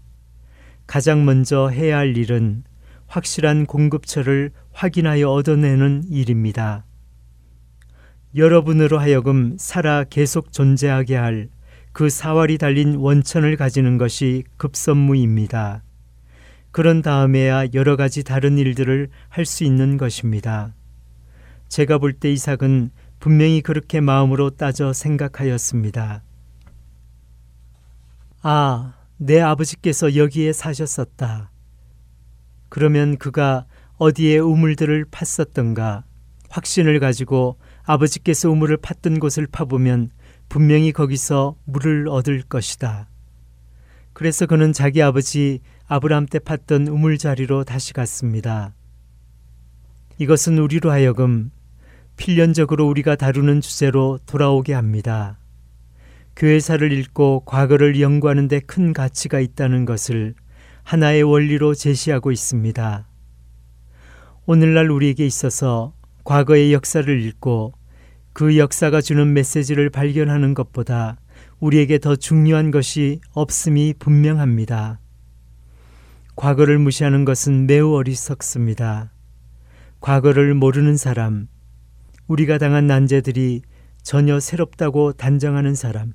가장 0.86 1.24
먼저 1.24 1.68
해야 1.68 1.98
할 1.98 2.16
일은 2.16 2.64
확실한 3.06 3.66
공급처를 3.66 4.50
확인하여 4.72 5.30
얻어내는 5.30 6.04
일입니다. 6.10 6.84
여러분으로 8.36 8.98
하여금 8.98 9.56
살아 9.58 10.04
계속 10.04 10.52
존재하게 10.52 11.16
할 11.16 11.48
그 11.94 12.10
사활이 12.10 12.58
달린 12.58 12.96
원천을 12.96 13.56
가지는 13.56 13.98
것이 13.98 14.42
급선무입니다. 14.56 15.84
그런 16.72 17.02
다음에야 17.02 17.66
여러 17.72 17.94
가지 17.94 18.24
다른 18.24 18.58
일들을 18.58 19.08
할 19.28 19.46
수 19.46 19.62
있는 19.62 19.96
것입니다. 19.96 20.74
제가 21.68 21.98
볼 21.98 22.18
때 22.18 22.32
이삭은 22.32 22.90
분명히 23.20 23.60
그렇게 23.60 24.00
마음으로 24.00 24.50
따져 24.50 24.92
생각하였습니다. 24.92 26.24
아, 28.42 28.94
내 29.16 29.40
아버지께서 29.40 30.16
여기에 30.16 30.52
사셨었다. 30.52 31.52
그러면 32.70 33.16
그가 33.18 33.66
어디에 33.98 34.38
우물들을 34.38 35.04
팠었던가 35.12 36.02
확신을 36.50 36.98
가지고 36.98 37.56
아버지께서 37.84 38.50
우물을 38.50 38.78
팠던 38.78 39.20
곳을 39.20 39.46
파보면 39.46 40.10
분명히 40.48 40.92
거기서 40.92 41.56
물을 41.64 42.08
얻을 42.08 42.42
것이다. 42.42 43.08
그래서 44.12 44.46
그는 44.46 44.72
자기 44.72 45.02
아버지 45.02 45.60
아브라함 45.86 46.26
때 46.26 46.38
팠던 46.38 46.88
우물 46.88 47.18
자리로 47.18 47.64
다시 47.64 47.92
갔습니다. 47.92 48.74
이것은 50.18 50.58
우리로 50.58 50.90
하여금 50.90 51.50
필연적으로 52.16 52.86
우리가 52.86 53.16
다루는 53.16 53.60
주제로 53.60 54.18
돌아오게 54.26 54.72
합니다. 54.72 55.38
교회사를 56.36 56.92
읽고 56.92 57.44
과거를 57.44 58.00
연구하는 58.00 58.48
데 58.48 58.60
큰 58.60 58.92
가치가 58.92 59.40
있다는 59.40 59.84
것을 59.84 60.34
하나의 60.84 61.22
원리로 61.22 61.74
제시하고 61.74 62.30
있습니다. 62.30 63.08
오늘날 64.46 64.90
우리에게 64.90 65.26
있어서 65.26 65.94
과거의 66.24 66.72
역사를 66.72 67.22
읽고 67.22 67.72
그 68.34 68.58
역사가 68.58 69.00
주는 69.00 69.32
메시지를 69.32 69.90
발견하는 69.90 70.54
것보다 70.54 71.18
우리에게 71.60 71.98
더 71.98 72.16
중요한 72.16 72.72
것이 72.72 73.20
없음이 73.32 73.94
분명합니다. 74.00 74.98
과거를 76.34 76.80
무시하는 76.80 77.24
것은 77.24 77.68
매우 77.68 77.94
어리석습니다. 77.94 79.12
과거를 80.00 80.52
모르는 80.54 80.96
사람, 80.96 81.46
우리가 82.26 82.58
당한 82.58 82.88
난제들이 82.88 83.62
전혀 84.02 84.40
새롭다고 84.40 85.12
단정하는 85.12 85.76
사람, 85.76 86.12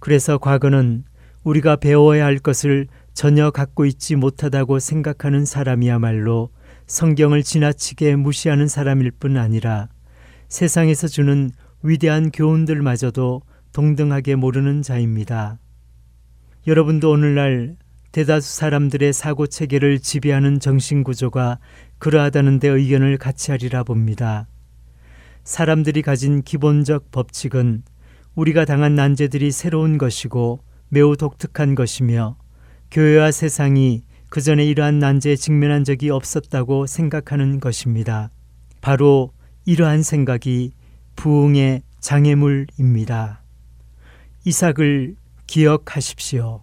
그래서 0.00 0.38
과거는 0.38 1.04
우리가 1.44 1.76
배워야 1.76 2.24
할 2.24 2.38
것을 2.38 2.88
전혀 3.14 3.52
갖고 3.52 3.86
있지 3.86 4.16
못하다고 4.16 4.80
생각하는 4.80 5.44
사람이야말로 5.44 6.50
성경을 6.88 7.44
지나치게 7.44 8.16
무시하는 8.16 8.66
사람일 8.66 9.12
뿐 9.12 9.36
아니라 9.36 9.88
세상에서 10.48 11.08
주는 11.08 11.50
위대한 11.82 12.30
교훈들마저도 12.30 13.42
동등하게 13.72 14.34
모르는 14.34 14.82
자입니다. 14.82 15.58
여러분도 16.66 17.10
오늘날 17.10 17.76
대다수 18.12 18.56
사람들의 18.56 19.12
사고 19.12 19.46
체계를 19.46 19.98
지배하는 20.00 20.58
정신 20.60 21.04
구조가 21.04 21.58
그러하다는 21.98 22.58
데 22.58 22.68
의견을 22.68 23.18
같이 23.18 23.50
하리라 23.50 23.84
봅니다. 23.84 24.46
사람들이 25.44 26.02
가진 26.02 26.42
기본적 26.42 27.10
법칙은 27.10 27.82
우리가 28.34 28.64
당한 28.64 28.94
난제들이 28.94 29.50
새로운 29.50 29.98
것이고 29.98 30.60
매우 30.88 31.16
독특한 31.16 31.74
것이며 31.74 32.36
교회와 32.90 33.30
세상이 33.30 34.04
그 34.30 34.40
전에 34.40 34.64
이러한 34.64 34.98
난제에 34.98 35.36
직면한 35.36 35.84
적이 35.84 36.10
없었다고 36.10 36.86
생각하는 36.86 37.60
것입니다. 37.60 38.30
바로 38.80 39.32
이러한 39.68 40.02
생각이 40.02 40.72
부흥의 41.14 41.82
장애물입니다. 42.00 43.42
이삭을 44.46 45.16
기억하십시오. 45.46 46.62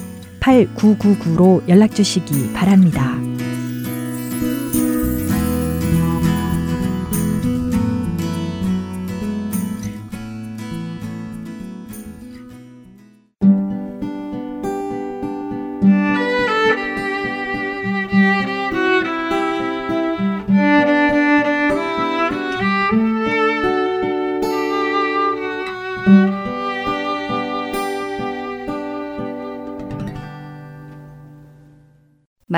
8999로 0.41 1.67
연락 1.69 1.95
주시기 1.95 2.51
바랍니다. 2.53 3.30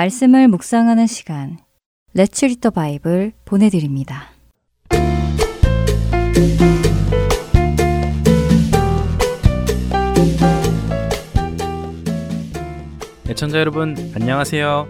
말씀을 0.04 0.48
묵상하는 0.48 1.06
시간 1.06 1.56
레츠 2.12 2.44
리더 2.44 2.68
바이블 2.68 3.32
보내드립니다. 3.46 4.32
애청자 13.28 13.58
여러분 13.58 13.96
안녕하세요. 14.14 14.88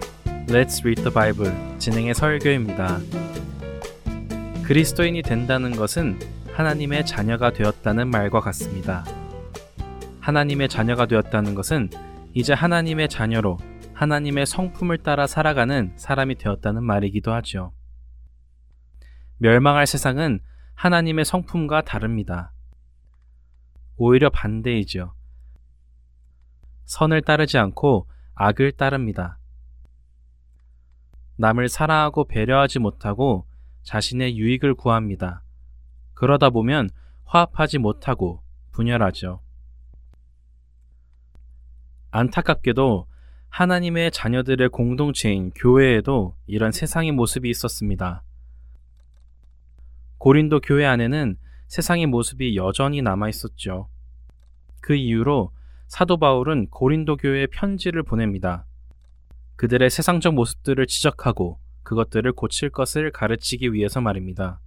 Let's 0.49 0.81
Read 0.81 1.03
the 1.03 1.13
Bible 1.13 1.53
진행의 1.79 2.15
설교입니다. 2.15 2.99
그리스도인이 4.65 5.23
된다는 5.23 5.77
것은 5.77 6.19
하나님의 6.55 7.07
자녀가 7.07 7.53
되었다는 7.53 8.09
말과 8.09 8.41
같습니다. 8.41 9.05
하나님의 10.19 10.69
자녀가 10.69 11.07
되었다는 11.07 11.55
것은 11.55 11.91
이제 12.33 12.53
하나님의 12.53 13.09
자녀로 13.09 13.59
하나님의 13.95 14.45
성품을 14.45 14.99
따라 14.99 15.27
살아가는 15.27 15.93
사람이 15.97 16.35
되었다는 16.35 16.83
말이기도 16.83 17.33
하죠. 17.35 17.73
멸망할 19.39 19.87
세상은 19.87 20.41
하나님의 20.75 21.25
성품과 21.25 21.83
다릅니다. 21.83 22.53
오히려 23.97 24.31
반대이죠. 24.31 25.15
선을 26.85 27.23
따르지 27.23 27.57
않고 27.57 28.09
악을 28.35 28.73
따릅니다. 28.73 29.39
남을 31.37 31.69
사랑하고 31.69 32.27
배려하지 32.27 32.81
못하고 32.81 33.47
자신의 33.85 34.37
유익을 34.37 34.75
구합니다. 34.75 35.43
그러다 36.15 36.51
보면 36.51 36.91
화합하지 37.25 37.79
못하고 37.79 38.43
분열하죠. 38.73 39.41
안타깝게도 42.11 43.07
하나님의 43.55 44.11
자녀들의 44.11 44.71
공동체인 44.71 45.53
교회에도 45.55 46.35
이런 46.49 46.73
세상의 46.73 47.13
모습이 47.13 47.49
있었습니다. 47.51 48.25
고린도 50.19 50.59
교회 50.59 50.85
안에는 50.85 51.37
세상의 51.69 52.07
모습이 52.07 52.57
여전히 52.57 53.01
남아 53.01 53.29
있었죠. 53.29 53.89
그 54.81 54.97
이유로 54.97 55.53
사도 55.87 56.17
바울은 56.17 56.67
고린도 56.71 57.17
교회에 57.19 57.47
편지를 57.47 58.03
보냅니다. 58.03 58.67
그들의 59.55 59.89
세상적 59.89 60.35
모습들을 60.35 60.85
지적하고 60.89 61.61
그것들을 61.85 62.33
고칠 62.33 62.71
것을 62.71 63.13
가르치기 63.13 63.73
위해서 63.73 64.01
말입니다. 64.01 64.59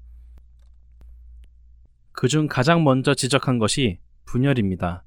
그중 2.14 2.48
가장 2.48 2.86
먼저 2.86 3.14
지적한 3.14 3.60
것이 3.60 4.00
분열입니다. 4.24 5.04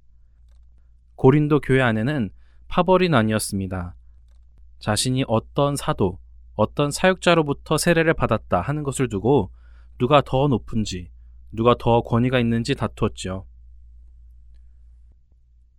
고린도 1.14 1.60
교회 1.60 1.80
안에는 1.80 2.28
파벌이 2.70 3.08
나뉘었습니다. 3.08 3.96
자신이 4.78 5.24
어떤 5.26 5.74
사도, 5.74 6.18
어떤 6.54 6.90
사역자로부터 6.92 7.76
세례를 7.76 8.14
받았다 8.14 8.60
하는 8.60 8.84
것을 8.84 9.08
두고 9.08 9.50
누가 9.98 10.22
더 10.22 10.46
높은지, 10.46 11.10
누가 11.52 11.74
더 11.76 12.00
권위가 12.02 12.38
있는지 12.38 12.76
다투었죠. 12.76 13.44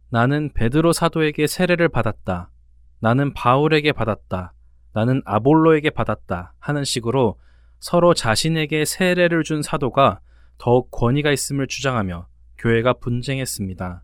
나는 0.10 0.52
베드로 0.54 0.92
사도에게 0.92 1.48
세례를 1.48 1.88
받았다. 1.88 2.52
나는 3.00 3.34
바울에게 3.34 3.94
받았다. 3.94 4.54
나는 4.92 5.22
아볼로에게 5.24 5.92
받았다. 5.92 6.54
하는 6.60 6.84
식으로 6.84 7.40
서로 7.80 8.14
자신에게 8.14 8.84
세례를 8.84 9.44
준 9.44 9.62
사도가 9.62 10.20
더욱 10.58 10.92
권위가 10.92 11.32
있음을 11.32 11.68
주장하며 11.68 12.28
교회가 12.58 12.94
분쟁했습니다. 12.94 14.04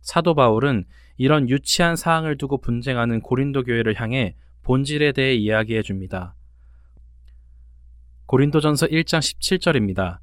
사도 0.00 0.34
바울은 0.34 0.84
이런 1.16 1.48
유치한 1.48 1.96
사항을 1.96 2.36
두고 2.36 2.58
분쟁하는 2.58 3.20
고린도 3.20 3.64
교회를 3.64 4.00
향해 4.00 4.34
본질에 4.62 5.12
대해 5.12 5.34
이야기해 5.34 5.82
줍니다. 5.82 6.34
고린도전서 8.26 8.86
1장 8.86 9.18
17절입니다. 9.18 10.18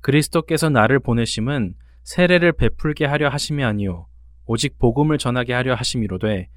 그리스도께서 0.00 0.68
나를 0.70 1.00
보내심은 1.00 1.74
세례를 2.04 2.52
베풀게 2.52 3.04
하려 3.04 3.28
하심이 3.28 3.64
아니요 3.64 4.06
오직 4.46 4.78
복음을 4.78 5.18
전하게 5.18 5.52
하려 5.52 5.74
하심이로되 5.74 6.48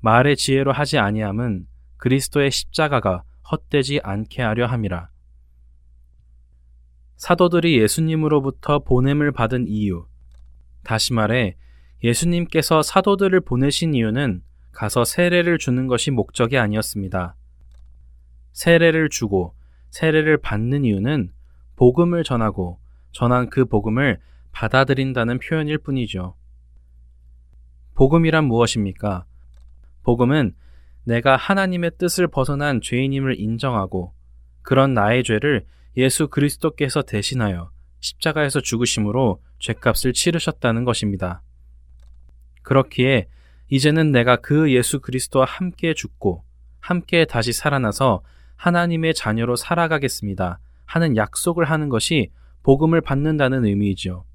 말의 0.00 0.36
지혜로 0.36 0.72
하지 0.72 0.98
아니함은 0.98 1.66
그리스도의 1.96 2.50
십자가가 2.50 3.24
헛되지 3.50 4.00
않게 4.02 4.42
하려 4.42 4.66
함이라. 4.66 5.08
사도들이 7.16 7.80
예수님으로부터 7.80 8.80
보냄을 8.80 9.32
받은 9.32 9.66
이유, 9.66 10.06
다시 10.84 11.14
말해 11.14 11.56
예수님께서 12.02 12.82
사도들을 12.82 13.40
보내신 13.40 13.94
이유는 13.94 14.42
가서 14.72 15.04
세례를 15.04 15.58
주는 15.58 15.86
것이 15.86 16.10
목적이 16.10 16.58
아니었습니다. 16.58 17.34
세례를 18.52 19.08
주고 19.08 19.54
세례를 19.90 20.38
받는 20.38 20.84
이유는 20.84 21.32
복음을 21.76 22.24
전하고 22.24 22.78
전한 23.12 23.50
그 23.50 23.64
복음을 23.64 24.20
받아들인다는 24.52 25.38
표현일 25.38 25.78
뿐이죠. 25.78 26.36
복음이란 27.94 28.44
무엇입니까? 28.44 29.24
복음은 30.04 30.54
내가 31.04 31.36
하나님의 31.36 31.92
뜻을 31.98 32.28
벗어난 32.28 32.80
죄인임을 32.80 33.40
인정하고 33.40 34.12
그런 34.62 34.94
나의 34.94 35.24
죄를 35.24 35.66
예수 35.96 36.28
그리스도께서 36.28 37.02
대신하여 37.02 37.70
십자가에서 38.00 38.60
죽으심으로 38.60 39.42
죄값을 39.58 40.12
치르셨다는 40.12 40.84
것입니다. 40.84 41.42
그렇기에 42.68 43.28
이제는 43.70 44.12
내가 44.12 44.36
그 44.36 44.70
예수 44.74 45.00
그리스도와 45.00 45.46
함께 45.46 45.94
죽고 45.94 46.44
함께 46.80 47.24
다시 47.24 47.54
살아나서 47.54 48.22
하나님의 48.56 49.14
자녀로 49.14 49.56
살아가겠습니다. 49.56 50.60
하는 50.84 51.16
약속을 51.16 51.64
하는 51.64 51.88
것이 51.88 52.30
복음을 52.62 53.00
받는다는 53.00 53.64
의미이죠. 53.64 54.26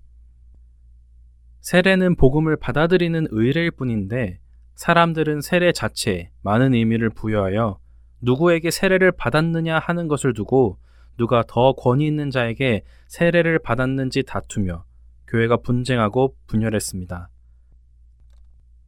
세례는 1.61 2.15
복음을 2.15 2.57
받아들이는 2.57 3.27
의례일 3.29 3.69
뿐인데 3.69 4.39
사람들은 4.73 5.41
세례 5.41 5.71
자체에 5.71 6.31
많은 6.41 6.73
의미를 6.73 7.11
부여하여 7.11 7.77
누구에게 8.21 8.71
세례를 8.71 9.11
받았느냐 9.11 9.77
하는 9.77 10.07
것을 10.07 10.33
두고 10.33 10.79
누가 11.17 11.43
더 11.47 11.73
권위 11.73 12.07
있는 12.07 12.31
자에게 12.31 12.81
세례를 13.07 13.59
받았는지 13.59 14.23
다투며 14.23 14.85
교회가 15.27 15.57
분쟁하고 15.57 16.35
분열했습니다. 16.47 17.29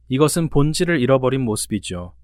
이것은 0.08 0.48
본질을 0.50 1.00
잃어버린 1.00 1.40
모습이죠. 1.42 2.14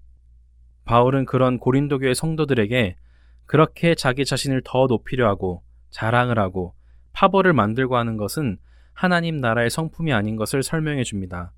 바울은 0.85 1.25
그런 1.25 1.59
고린도교의 1.59 2.15
성도들에게 2.15 2.97
그렇게 3.45 3.95
자기 3.95 4.25
자신을 4.25 4.61
더 4.65 4.87
높이려 4.87 5.27
하고 5.27 5.63
자랑을 5.89 6.39
하고 6.39 6.75
파벌을 7.13 7.53
만들고 7.53 7.95
하는 7.95 8.17
것은 8.17 8.57
하나님 8.93 9.37
나라의 9.37 9.69
성품이 9.69 10.13
아닌 10.13 10.35
것을 10.35 10.63
설명해 10.63 11.03
줍니다. 11.03 11.53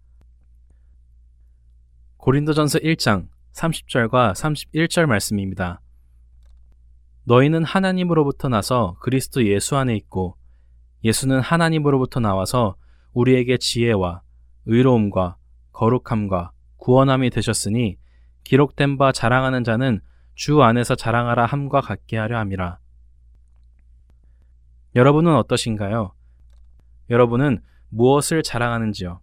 고린도전서 2.18 2.80
1장 2.80 3.28
30절과 3.54 4.34
31절 4.34 5.06
말씀입니다. 5.06 5.82
너희는 7.26 7.64
하나님으로부터 7.64 8.50
나서 8.50 8.98
그리스도 9.00 9.46
예수 9.46 9.78
안에 9.78 9.96
있고 9.96 10.38
예수는 11.04 11.40
하나님으로부터 11.40 12.20
나와서 12.20 12.76
우리에게 13.14 13.58
지혜와 13.58 14.22
의로움과 14.66 15.38
거룩함과 15.76 16.52
구원함이 16.78 17.30
되셨으니 17.30 17.98
기록된 18.44 18.98
바 18.98 19.12
자랑하는 19.12 19.64
자는 19.64 20.00
주 20.34 20.64
안에서 20.64 20.96
자랑하라 20.96 21.46
함과 21.46 21.82
같게 21.82 22.18
하려 22.18 22.38
함이라. 22.40 22.80
여러분은 24.96 25.36
어떠신가요? 25.36 26.14
여러분은 27.10 27.62
무엇을 27.90 28.42
자랑하는지요? 28.42 29.20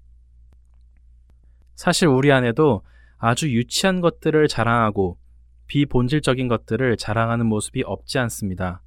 사실 1.74 2.08
우리 2.08 2.30
안에도 2.30 2.82
아주 3.16 3.50
유치한 3.50 4.00
것들을 4.00 4.46
자랑하고 4.48 5.18
비본질적인 5.68 6.48
것들을 6.48 6.96
자랑하는 6.98 7.46
모습이 7.46 7.82
없지 7.86 8.18
않습니다. 8.18 8.82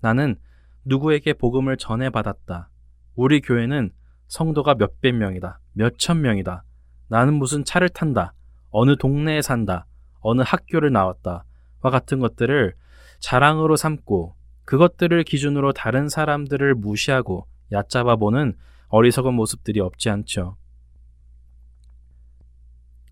나는 0.00 0.36
누구에게 0.84 1.32
복음을 1.32 1.78
전해 1.78 2.10
받았다. 2.10 2.68
우리 3.14 3.40
교회는 3.40 3.92
성도가 4.28 4.74
몇백 4.74 5.14
명이다. 5.14 5.60
몇천 5.72 6.20
명이다. 6.20 6.65
나는 7.08 7.34
무슨 7.34 7.64
차를 7.64 7.88
탄다. 7.88 8.34
어느 8.70 8.96
동네에 8.96 9.42
산다. 9.42 9.86
어느 10.20 10.42
학교를 10.44 10.92
나왔다. 10.92 11.44
와 11.80 11.90
같은 11.90 12.18
것들을 12.18 12.74
자랑으로 13.20 13.76
삼고 13.76 14.34
그것들을 14.64 15.22
기준으로 15.24 15.72
다른 15.72 16.08
사람들을 16.08 16.74
무시하고 16.74 17.46
얕잡아 17.72 18.16
보는 18.16 18.56
어리석은 18.88 19.34
모습들이 19.34 19.80
없지 19.80 20.10
않죠. 20.10 20.56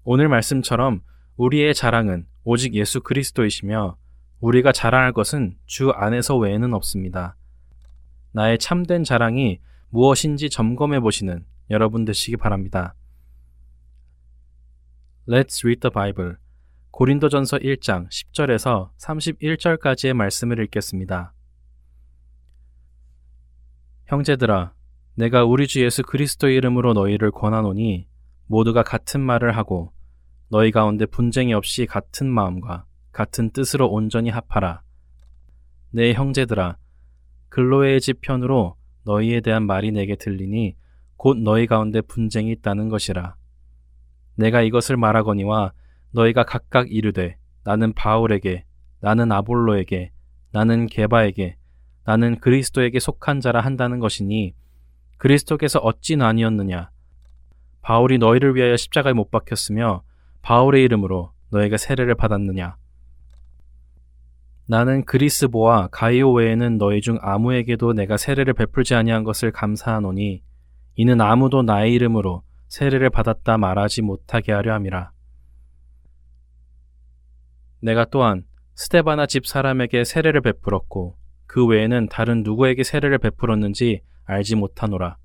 오늘 0.02 0.28
말씀처럼 0.28 1.00
우리의 1.36 1.74
자랑은 1.74 2.26
오직 2.44 2.74
예수 2.74 3.00
그리스도이시며 3.00 3.96
우리가 4.40 4.72
자랑할 4.72 5.12
것은 5.12 5.56
주 5.66 5.90
안에서 5.90 6.36
외에는 6.36 6.74
없습니다. 6.74 7.36
나의 8.32 8.58
참된 8.58 9.04
자랑이 9.04 9.60
무엇인지 9.88 10.50
점검해 10.50 11.00
보시는 11.00 11.46
여러분 11.70 12.04
되시기 12.04 12.36
바랍니다. 12.36 12.94
Let's 15.26 15.64
read 15.64 15.80
the 15.80 15.90
Bible. 15.90 16.34
고린도전서 16.90 17.56
1장 17.56 18.10
10절에서 18.10 18.90
31절까지의 18.98 20.12
말씀을 20.12 20.62
읽겠습니다. 20.64 21.32
형제들아, 24.04 24.74
내가 25.14 25.44
우리 25.44 25.66
주 25.66 25.82
예수 25.82 26.02
그리스도의 26.02 26.56
이름으로 26.56 26.92
너희를 26.92 27.30
권하노니 27.30 28.06
모두가 28.48 28.82
같은 28.82 29.22
말을 29.22 29.56
하고 29.56 29.94
너희 30.50 30.70
가운데 30.70 31.06
분쟁이 31.06 31.54
없이 31.54 31.86
같은 31.86 32.30
마음과 32.30 32.84
같은 33.10 33.48
뜻으로 33.48 33.88
온전히 33.88 34.28
합하라. 34.28 34.82
내 35.90 36.12
형제들아, 36.12 36.76
글로의 37.48 38.02
집 38.02 38.20
편으로 38.20 38.76
너희에 39.04 39.40
대한 39.40 39.64
말이 39.66 39.90
내게 39.90 40.16
들리니 40.16 40.76
곧 41.16 41.38
너희 41.38 41.66
가운데 41.66 42.02
분쟁이 42.02 42.52
있다는 42.52 42.90
것이라. 42.90 43.36
내가 44.36 44.62
이것을 44.62 44.96
말하거니와 44.96 45.72
너희가 46.12 46.44
각각 46.44 46.90
이르되 46.90 47.36
나는 47.64 47.92
바울에게 47.92 48.64
나는 49.00 49.32
아볼로에게 49.32 50.12
나는 50.52 50.86
게바에게 50.86 51.56
나는 52.04 52.38
그리스도에게 52.38 53.00
속한 53.00 53.40
자라 53.40 53.60
한다는 53.60 53.98
것이니 53.98 54.54
그리스도께서 55.16 55.78
어찌 55.78 56.16
나뉘었느냐? 56.16 56.90
바울이 57.82 58.18
너희를 58.18 58.54
위하여 58.54 58.76
십자가에 58.76 59.12
못 59.12 59.30
박혔으며 59.30 60.02
바울의 60.42 60.82
이름으로 60.84 61.32
너희가 61.50 61.76
세례를 61.76 62.14
받았느냐? 62.14 62.76
나는 64.66 65.04
그리스보와 65.04 65.88
가이오 65.92 66.32
외에는 66.32 66.78
너희 66.78 67.00
중 67.00 67.18
아무에게도 67.20 67.92
내가 67.92 68.16
세례를 68.16 68.54
베풀지 68.54 68.94
아니한 68.94 69.24
것을 69.24 69.52
감사하노니 69.52 70.42
이는 70.96 71.20
아무도 71.20 71.62
나의 71.62 71.92
이름으로 71.92 72.42
세례를 72.74 73.08
받았다 73.08 73.56
말하지 73.56 74.02
못하게 74.02 74.50
하려 74.50 74.74
함이라. 74.74 75.12
내가 77.78 78.04
또한 78.06 78.42
스테바나 78.74 79.26
집 79.26 79.46
사람에게 79.46 80.02
세례를 80.02 80.40
베풀었고 80.40 81.16
그 81.46 81.64
외에는 81.64 82.08
다른 82.08 82.42
누구에게 82.42 82.82
세례를 82.82 83.18
베풀었는지 83.18 84.02
알지 84.24 84.56
못하노라. 84.56 85.18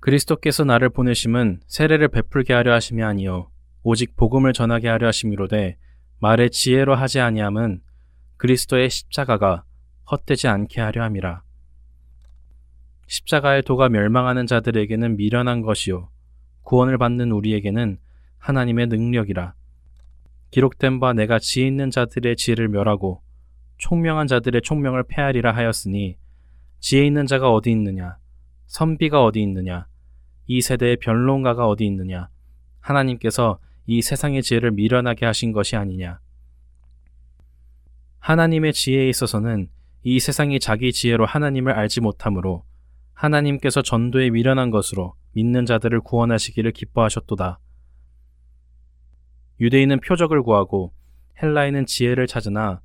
그리스도께서 0.00 0.64
나를 0.64 0.90
보내심은 0.90 1.60
세례를 1.68 2.08
베풀게 2.08 2.52
하려 2.52 2.72
하심이 2.72 3.00
아니요 3.00 3.48
오직 3.84 4.16
복음을 4.16 4.52
전하게 4.52 4.88
하려 4.88 5.06
하심이로되 5.06 5.76
말의 6.18 6.50
지혜로 6.50 6.96
하지 6.96 7.20
아니함은 7.20 7.80
그리스도의 8.38 8.90
십자가가 8.90 9.62
헛되지 10.10 10.48
않게 10.48 10.80
하려 10.80 11.04
함이라. 11.04 11.44
십자가의 13.10 13.62
도가 13.62 13.88
멸망하는 13.88 14.46
자들에게는 14.46 15.16
미련한 15.16 15.62
것이요. 15.62 16.08
구원을 16.62 16.96
받는 16.96 17.32
우리에게는 17.32 17.98
하나님의 18.38 18.86
능력이라. 18.86 19.54
기록된 20.52 21.00
바 21.00 21.12
내가 21.12 21.40
지혜 21.40 21.66
있는 21.66 21.90
자들의 21.90 22.36
지혜를 22.36 22.68
멸하고 22.68 23.20
총명한 23.78 24.28
자들의 24.28 24.62
총명을 24.62 25.02
폐하리라 25.08 25.52
하였으니 25.52 26.18
지혜 26.78 27.04
있는 27.04 27.26
자가 27.26 27.52
어디 27.52 27.72
있느냐? 27.72 28.16
선비가 28.66 29.24
어디 29.24 29.42
있느냐? 29.42 29.88
이 30.46 30.60
세대의 30.60 30.98
변론가가 30.98 31.66
어디 31.66 31.84
있느냐? 31.86 32.28
하나님께서 32.78 33.58
이 33.86 34.02
세상의 34.02 34.44
지혜를 34.44 34.70
미련하게 34.70 35.26
하신 35.26 35.50
것이 35.50 35.74
아니냐? 35.74 36.20
하나님의 38.20 38.72
지혜에 38.72 39.08
있어서는 39.08 39.68
이 40.04 40.20
세상이 40.20 40.60
자기 40.60 40.92
지혜로 40.92 41.26
하나님을 41.26 41.72
알지 41.72 42.00
못하므로 42.00 42.69
하나님께서 43.20 43.82
전도에 43.82 44.30
미련한 44.30 44.70
것으로 44.70 45.14
믿는 45.32 45.66
자들을 45.66 46.00
구원하시기를 46.00 46.72
기뻐하셨도다. 46.72 47.60
유대인은 49.60 50.00
표적을 50.00 50.42
구하고 50.42 50.94
헬라인은 51.42 51.84
지혜를 51.84 52.26
찾으나 52.26 52.80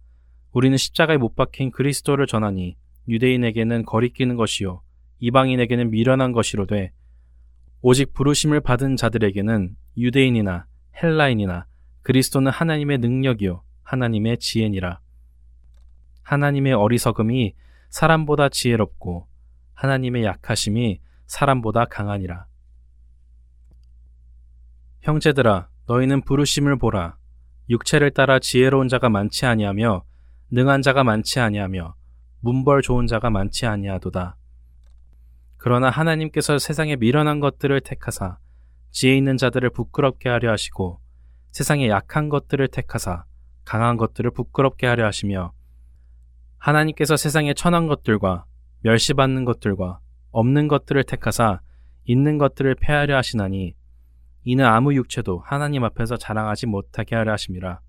우리는 0.52 0.76
십자가에 0.76 1.16
못 1.16 1.36
박힌 1.36 1.72
그리스도를 1.72 2.28
전하니 2.28 2.76
유대인에게는 3.08 3.86
거리끼는 3.86 4.36
것이요 4.36 4.82
이방인에게는 5.20 5.90
미련한 5.92 6.34
것이로되 6.34 6.92
오직 7.82 8.14
부르심을 8.14 8.60
받은 8.60 8.98
자들에게는 8.98 9.78
유대인이나 9.98 10.66
헬라인이나 11.02 11.66
그리스도는 12.02 12.52
하나님의 12.52 12.98
능력이요 12.98 13.64
하나님의 13.84 14.40
지혜니라 14.40 15.00
하나님의 16.24 16.74
어리석음이 16.74 17.54
사람보다 17.90 18.50
지혜롭고 18.50 19.28
하나님의 19.76 20.24
약하심이 20.24 21.00
사람보다 21.28 21.86
강하니라. 21.86 22.48
형제들아, 25.02 25.70
너희는 25.88 26.22
부르심을 26.22 26.78
보라. 26.78 27.18
육체를 27.70 28.12
따라 28.12 28.40
지혜로운 28.40 28.88
자가 28.88 29.10
많지 29.10 29.46
아니하며 29.46 30.04
능한 30.52 30.82
자가 30.82 31.04
많지 31.04 31.40
아니하며 31.40 31.96
문벌 32.42 32.82
좋은 32.82 33.08
자가 33.08 33.30
많지 33.30 33.66
아니하도다. 33.66 34.38
그러나 35.58 35.90
하나님께서 35.90 36.60
세상에 36.60 36.96
미련한 36.96 37.40
것들을 37.40 37.82
택하사 37.82 38.38
지혜 38.92 39.18
있는 39.18 39.36
자들을 39.36 39.72
부끄럽게 39.72 40.30
하려 40.30 40.52
하시고 40.52 41.00
세상에 41.52 41.90
약한 41.90 42.30
것들을 42.30 42.68
택하사 42.68 43.26
강한 43.64 43.98
것들을 43.98 44.30
부끄럽게 44.32 44.86
하려 44.86 45.06
하시며 45.06 45.54
하나님께서 46.58 47.18
세상에 47.18 47.54
천한 47.54 47.88
것들과 47.88 48.46
멸시받는 48.86 49.46
것들과 49.46 50.00
없는 50.32 50.68
것들을 50.68 51.04
택하사 51.06 51.60
있는 52.04 52.38
것들을 52.38 52.76
폐하려 52.76 53.18
하시나니 53.18 53.74
이는 54.44 54.64
아무 54.64 54.94
육체도 54.94 55.42
하나님 55.44 55.84
앞에서 55.84 56.18
자랑하지 56.18 56.68
못하게 56.68 57.16
하려 57.16 57.32
하심이라. 57.32 57.80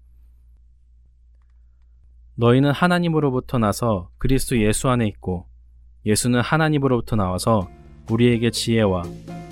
너희는 2.36 2.70
하나님으로부터 2.70 3.58
나서 3.58 4.08
그리스도 4.16 4.58
예수 4.58 4.88
안에 4.88 5.06
있고 5.08 5.46
예수는 6.06 6.40
하나님으로부터 6.40 7.14
나와서 7.14 7.68
우리에게 8.10 8.50
지혜와 8.50 9.02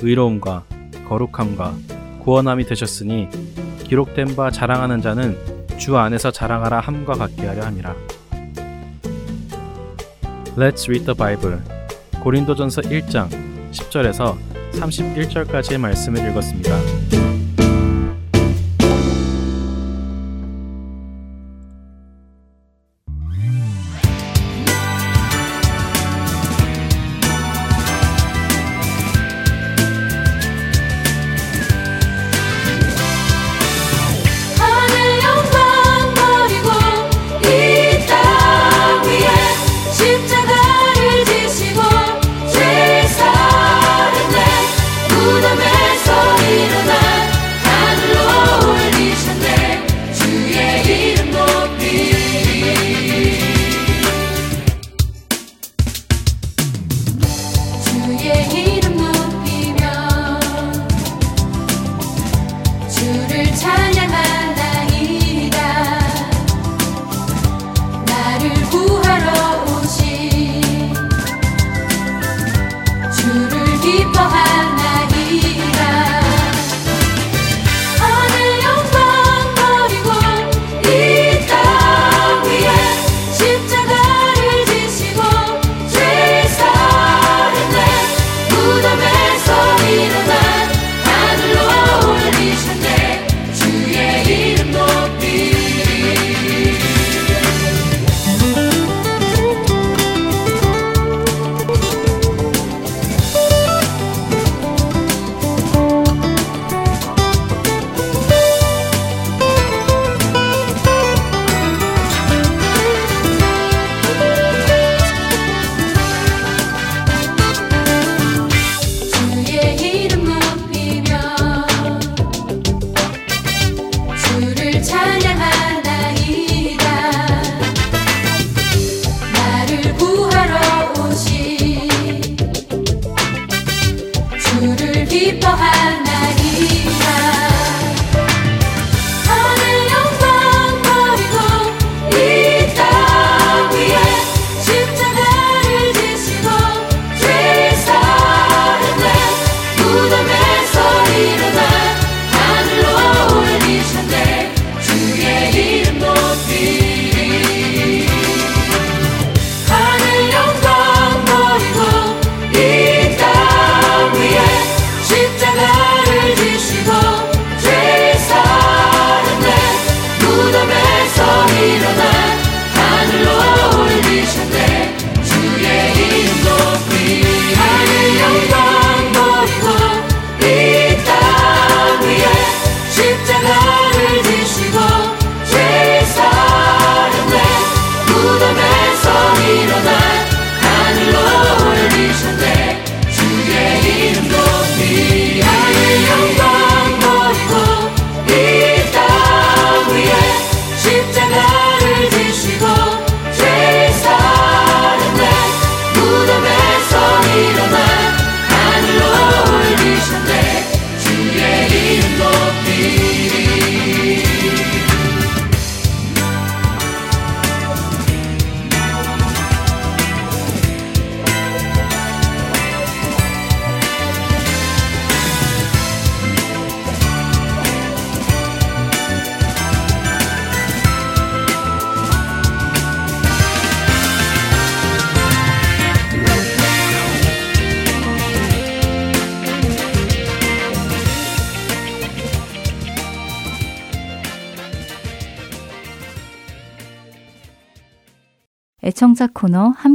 의로움과 0.01 0.65
거룩함과 1.09 1.75
구원함이 2.21 2.65
되셨으니 2.65 3.29
기록된 3.85 4.35
바 4.35 4.51
자랑하는 4.51 5.03
자는 5.03 5.37
주 5.77 5.99
안에서 5.99 6.31
자랑하라 6.31 6.81
함과 6.81 7.15
같게 7.15 7.47
하려 7.47 7.65
함이라. 7.67 7.95
Let's 10.57 10.89
read 10.89 11.05
the 11.05 11.17
Bible. 11.17 11.59
고린도전서 12.23 12.83
1장 12.83 13.29
10절에서 13.73 14.37
31절까지의 14.75 15.79
말씀을 15.79 16.31
읽었습니다. 16.31 17.24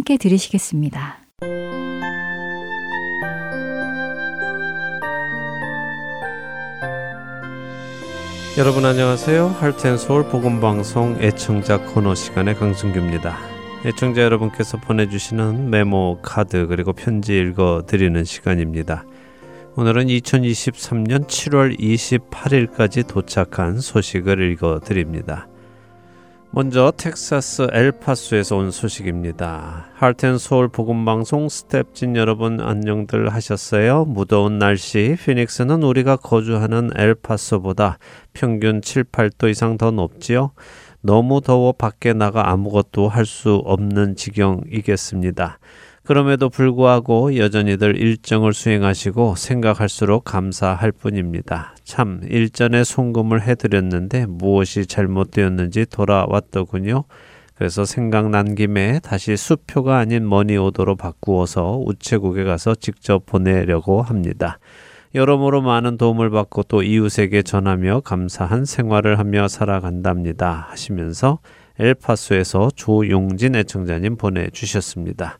함께 0.10 0.18
들으시겠습니다. 0.18 1.20
여러분 8.58 8.86
안녕하세요. 8.86 9.50
할텐서울 9.50 10.30
복음방송 10.30 11.20
애청자 11.22 11.78
코너 11.78 12.16
시간의 12.16 12.56
강승규입니다. 12.56 13.38
애청자 13.86 14.24
여러분께서 14.24 14.78
보내주시는 14.78 15.70
메모, 15.70 16.20
카드 16.24 16.66
그리고 16.66 16.94
편지 16.94 17.38
읽어드리는 17.38 18.24
시간입니다. 18.24 19.06
오늘은 19.76 20.08
2023년 20.08 21.28
7월 21.28 21.80
28일까지 21.80 23.08
도착한 23.08 23.80
소식을 23.80 24.42
읽어드립니다. 24.54 25.49
먼저 26.52 26.92
텍사스 26.98 27.68
엘파소에서 27.72 28.58
온 28.58 28.72
소식입니다. 28.72 29.86
할텐서울 29.94 30.68
복음방송 30.70 31.48
스텝진 31.48 32.16
여러분 32.16 32.60
안녕들 32.60 33.30
하셨어요? 33.30 34.06
무더운 34.06 34.58
날씨 34.58 35.16
피닉스는 35.24 35.84
우리가 35.84 36.16
거주하는 36.16 36.90
엘파소보다 36.96 38.00
평균 38.34 38.82
7, 38.82 39.04
8도 39.04 39.50
이상 39.52 39.78
더 39.78 39.92
높지요? 39.92 40.52
너무 41.02 41.40
더워 41.42 41.72
밖에 41.72 42.14
나가 42.14 42.50
아무것도 42.50 43.08
할 43.10 43.26
수 43.26 43.62
없는 43.64 44.16
지경이겠습니다. 44.16 45.60
그럼에도 46.10 46.50
불구하고 46.50 47.38
여전히들 47.38 47.96
일정을 47.96 48.52
수행하시고 48.52 49.36
생각할수록 49.36 50.24
감사할 50.24 50.92
뿐입니다. 50.92 51.76
참, 51.84 52.22
일전에 52.28 52.84
송금을 52.84 53.44
해드렸는데 53.44 54.26
무엇이 54.26 54.88
잘못되었는지 54.88 55.86
돌아왔더군요. 55.86 57.04
그래서 57.54 57.86
생각난 57.86 58.56
김에 58.56 59.00
다시 59.04 59.38
수표가 59.38 60.00
아닌 60.00 60.28
머니오더로 60.28 60.96
바꾸어서 60.96 61.80
우체국에 61.86 62.44
가서 62.44 62.74
직접 62.74 63.28
보내려고 63.28 64.02
합니다. 64.02 64.58
여러모로 65.14 65.62
많은 65.62 66.00
도움을 66.00 66.32
받고 66.32 66.64
또 66.64 66.82
이웃에게 66.82 67.44
전하며 67.44 68.00
감사한 68.00 68.66
생활을 68.66 69.20
하며 69.20 69.48
살아간답니다. 69.48 70.70
하시면서 70.72 71.38
엘파소에서 71.78 72.72
조용진 72.76 73.54
애청자님 73.54 74.16
보내주셨습니다. 74.16 75.38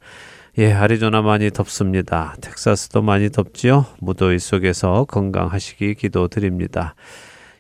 예, 0.58 0.74
아리조나 0.74 1.22
많이 1.22 1.52
덥습니다. 1.52 2.36
텍사스도 2.42 3.02
많이 3.02 3.30
덥지요. 3.30 3.86
무더위 4.00 4.40
속에서 4.40 5.06
건강하시기 5.06 5.96
기도드립니다. 5.96 6.96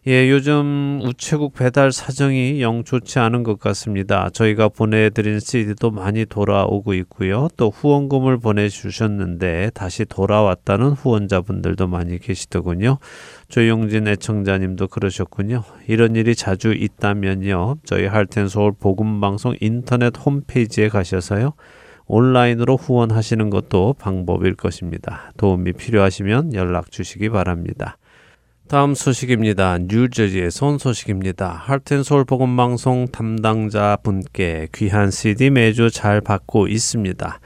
예, 0.08 0.30
요즘 0.30 1.00
우체국 1.04 1.54
배달 1.54 1.92
사정이 1.92 2.62
영 2.62 2.84
좋지 2.84 3.20
않은 3.20 3.44
것 3.44 3.60
같습니다. 3.60 4.30
저희가 4.32 4.70
보내드린 4.70 5.40
CD도 5.40 5.92
많이 5.92 6.26
돌아오고 6.26 6.94
있고요. 6.96 7.48
또 7.58 7.70
후원금을 7.70 8.40
보내주셨는데 8.40 9.72
다시 9.74 10.06
돌아왔다는 10.06 10.92
후원자분들도 10.92 11.88
많이 11.88 12.18
계시더군요. 12.18 12.98
조용진 13.50 14.08
애청자님도 14.08 14.88
그러셨군요. 14.88 15.64
이런 15.88 16.16
일이 16.16 16.34
자주 16.34 16.74
있다면요. 16.74 17.76
저희 17.84 18.08
할텐 18.08 18.48
서울 18.48 18.72
복음방송 18.72 19.58
인터넷 19.60 20.14
홈페이지에 20.18 20.90
가셔서요. 20.90 21.54
온라인으로 22.10 22.76
후원하시는 22.76 23.50
것도 23.50 23.96
방법일 24.00 24.56
것입니다. 24.56 25.32
도움이 25.38 25.74
필요하시면 25.74 26.56
연락 26.56 26.92
주시기 26.92 27.30
바랍니다. 27.30 27.98
다음 28.68 28.94
소식입니다. 28.94 29.78
뉴저지에서 29.80 30.68
온 30.68 30.78
소식입니다. 30.78 31.50
할텐솔 31.50 32.26
복음방송 32.26 33.08
담당자 33.12 33.98
분께 34.04 34.68
귀한 34.76 35.10
CD 35.10 35.50
매주 35.50 35.90
잘 35.90 36.20
받고 36.22 36.68
있습니다. 36.68 37.40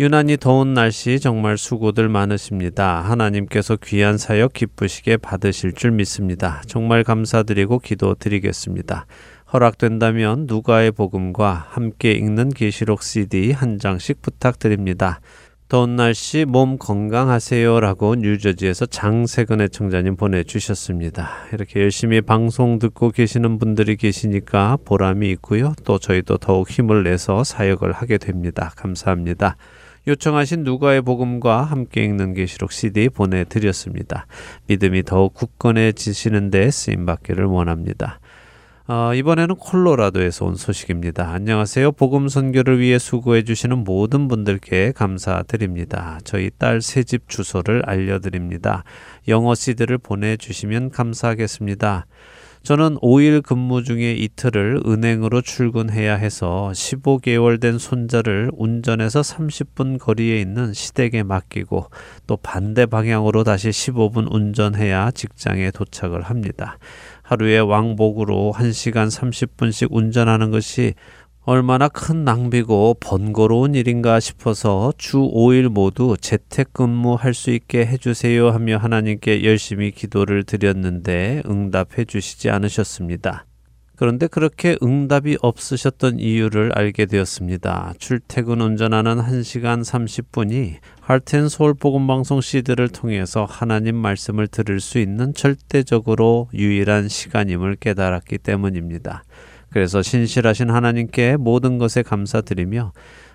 유난히 0.00 0.36
더운 0.38 0.72
날씨 0.72 1.20
정말 1.20 1.58
수고들 1.58 2.08
많으십니다. 2.08 3.02
하나님께서 3.02 3.76
귀한 3.76 4.16
사역 4.16 4.54
기쁘시게 4.54 5.18
받으실 5.18 5.72
줄 5.72 5.90
믿습니다. 5.90 6.62
정말 6.66 7.04
감사드리고 7.04 7.78
기도 7.78 8.14
드리겠습니다. 8.14 9.06
허락된다면 9.52 10.46
누가의 10.48 10.92
복음과 10.92 11.66
함께 11.68 12.12
읽는 12.12 12.50
계시록 12.50 13.02
CD 13.02 13.52
한 13.52 13.78
장씩 13.78 14.22
부탁드립니다. 14.22 15.20
더운 15.68 15.96
날씨 15.96 16.44
몸 16.46 16.76
건강하세요라고 16.78 18.16
뉴저지에서 18.16 18.86
장세근의 18.86 19.70
청자님 19.70 20.16
보내주셨습니다. 20.16 21.30
이렇게 21.52 21.80
열심히 21.80 22.20
방송 22.20 22.78
듣고 22.78 23.10
계시는 23.10 23.58
분들이 23.58 23.96
계시니까 23.96 24.78
보람이 24.84 25.30
있고요. 25.30 25.74
또 25.84 25.98
저희도 25.98 26.38
더욱 26.38 26.68
힘을 26.68 27.04
내서 27.04 27.42
사역을 27.42 27.92
하게 27.92 28.18
됩니다. 28.18 28.72
감사합니다. 28.76 29.56
요청하신 30.08 30.64
누가의 30.64 31.00
복음과 31.02 31.62
함께 31.62 32.04
읽는 32.04 32.34
계시록 32.34 32.72
CD 32.72 33.08
보내드렸습니다. 33.08 34.26
믿음이 34.66 35.04
더욱 35.04 35.32
굳건해지시는데 35.32 36.70
쓰임받기를 36.70 37.44
원합니다. 37.44 38.20
어, 38.88 39.14
이번에는 39.14 39.54
콜로라도에서 39.54 40.44
온 40.44 40.56
소식입니다. 40.56 41.30
안녕하세요. 41.30 41.92
복음 41.92 42.26
선교를 42.26 42.80
위해 42.80 42.98
수고해 42.98 43.44
주시는 43.44 43.84
모든 43.84 44.26
분들께 44.26 44.90
감사드립니다. 44.92 46.18
저희 46.24 46.50
딸 46.58 46.82
새집 46.82 47.28
주소를 47.28 47.82
알려드립니다. 47.86 48.82
영어 49.28 49.54
CD를 49.54 49.98
보내주시면 49.98 50.90
감사하겠습니다. 50.90 52.06
저는 52.64 52.96
5일 52.98 53.42
근무 53.42 53.82
중에 53.82 54.12
이틀을 54.12 54.82
은행으로 54.86 55.42
출근해야 55.42 56.14
해서 56.14 56.70
15개월 56.72 57.60
된 57.60 57.76
손자를 57.76 58.52
운전해서 58.54 59.20
30분 59.20 59.98
거리에 59.98 60.40
있는 60.40 60.72
시댁에 60.72 61.24
맡기고 61.24 61.88
또 62.28 62.36
반대 62.36 62.86
방향으로 62.86 63.42
다시 63.42 63.70
15분 63.70 64.32
운전해야 64.32 65.10
직장에 65.10 65.72
도착을 65.72 66.22
합니다. 66.22 66.78
하루에 67.32 67.60
왕복으로 67.60 68.52
1시간 68.54 69.10
30분씩 69.10 69.88
운전하는 69.90 70.50
것이 70.50 70.92
얼마나 71.44 71.88
큰 71.88 72.24
낭비고 72.24 72.98
번거로운 73.00 73.74
일인가 73.74 74.20
싶어서 74.20 74.92
주 74.98 75.16
5일 75.16 75.70
모두 75.70 76.14
재택근무할 76.20 77.32
수 77.32 77.50
있게 77.50 77.86
해주세요 77.86 78.50
하며 78.50 78.76
하나님께 78.76 79.44
열심히 79.44 79.92
기도를 79.92 80.44
드렸는데 80.44 81.42
응답해 81.46 82.04
주시지 82.06 82.50
않으셨습니다. 82.50 83.46
그런데 84.02 84.26
그렇게 84.26 84.76
응답이 84.82 85.38
없으셨던 85.42 86.18
이유를 86.18 86.72
알게 86.74 87.06
되었습니다. 87.06 87.94
출퇴근 88.00 88.60
운전하는 88.60 89.18
1시간 89.18 89.84
30분이 89.84 90.78
할텐 91.00 91.48
서울 91.48 91.74
복음 91.74 92.08
방송 92.08 92.40
시드를 92.40 92.88
통해서 92.88 93.44
하나님 93.44 93.94
말씀을 93.94 94.48
들을 94.48 94.80
수 94.80 94.98
있는 94.98 95.34
절대적으로 95.34 96.48
유일한 96.52 97.08
시간임을 97.08 97.76
깨달았기 97.76 98.38
때문입니다. 98.38 99.22
그래서 99.70 100.02
신실하신 100.02 100.68
하나님께 100.70 101.36
모든 101.36 101.78
것에 101.78 102.02
감사드리며 102.02 102.92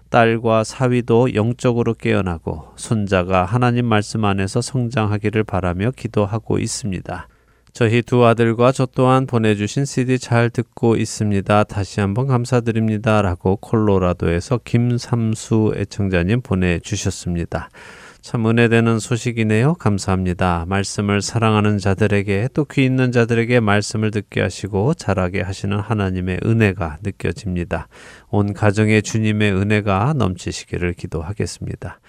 딸과 0.09 0.65
사위도 0.65 1.33
영적으로 1.33 1.93
깨어나고 1.93 2.73
손자가 2.75 3.45
하나님 3.45 3.85
말씀 3.85 4.25
안에서 4.25 4.59
성장하기를 4.59 5.45
바라며 5.45 5.91
기도하고 5.91 6.59
있습니다. 6.59 7.29
저희 7.77 8.01
두 8.01 8.25
아들과 8.25 8.71
저 8.71 8.87
또한 8.87 9.27
보내주신 9.27 9.85
CD 9.85 10.17
잘 10.17 10.49
듣고 10.49 10.95
있습니다. 10.95 11.63
다시 11.65 11.99
한번 11.99 12.25
감사드립니다. 12.25 13.21
라고 13.21 13.55
콜로라도에서 13.57 14.61
김삼수 14.63 15.75
애청자님 15.77 16.41
보내주셨습니다. 16.41 17.69
참 18.21 18.47
은혜되는 18.47 18.97
소식이네요. 18.97 19.75
감사합니다. 19.75 20.65
말씀을 20.67 21.21
사랑하는 21.21 21.77
자들에게 21.77 22.49
또 22.55 22.65
귀 22.65 22.83
있는 22.83 23.11
자들에게 23.11 23.59
말씀을 23.59 24.09
듣게 24.09 24.41
하시고 24.41 24.95
자라게 24.95 25.41
하시는 25.41 25.77
하나님의 25.77 26.39
은혜가 26.43 26.97
느껴집니다. 27.03 27.89
온 28.31 28.53
가정에 28.53 29.01
주님의 29.01 29.53
은혜가 29.53 30.15
넘치시기를 30.17 30.93
기도하겠습니다. 30.93 31.99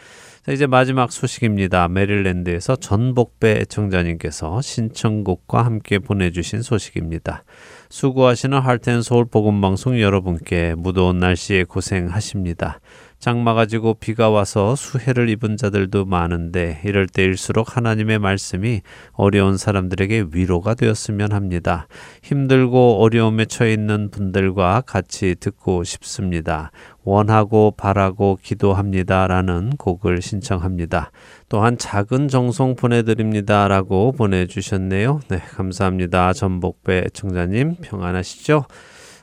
자, 0.49 0.53
이제 0.53 0.67
마지막 0.67 1.13
소식입니다. 1.13 1.89
메릴랜드에서 1.89 2.77
전복배 2.77 3.59
애청자님께서 3.61 4.63
신청곡과 4.63 5.63
함께 5.63 5.99
보내주신 5.99 6.63
소식입니다. 6.63 7.45
수고하시는 7.91 8.59
할텐 8.59 9.03
서울 9.03 9.27
복음방송 9.27 10.01
여러분께 10.01 10.75
무더운 10.79 11.19
날씨에 11.19 11.65
고생하십니다. 11.65 12.81
장마가 13.19 13.67
지고 13.67 13.95
비가 13.95 14.31
와서 14.31 14.77
수해를 14.77 15.29
입은 15.29 15.57
자들도 15.57 16.05
많은데 16.05 16.81
이럴 16.85 17.07
때일수록 17.07 17.77
하나님의 17.77 18.21
말씀이 18.21 18.83
어려운 19.13 19.57
사람들에게 19.57 20.27
위로가 20.33 20.75
되었으면 20.75 21.33
합니다. 21.33 21.89
힘들고 22.23 23.03
어려움에 23.03 23.45
처해 23.45 23.73
있는 23.73 24.11
분들과 24.11 24.83
같이 24.87 25.35
듣고 25.39 25.83
싶습니다. 25.83 26.71
원하고 27.03 27.73
바라고 27.77 28.39
기도합니다. 28.41 29.27
라는 29.27 29.71
곡을 29.71 30.23
신청합니다. 30.23 31.11
또한 31.49 31.77
작은 31.77 32.29
정성 32.29 32.77
보내드립니다. 32.77 33.67
라고 33.67 34.13
보내주셨네요. 34.13 35.21
네, 35.29 35.39
감사합니다. 35.39 36.35
전복배 36.35 37.07
청자님 37.15 37.77
평안하시죠? 37.81 38.65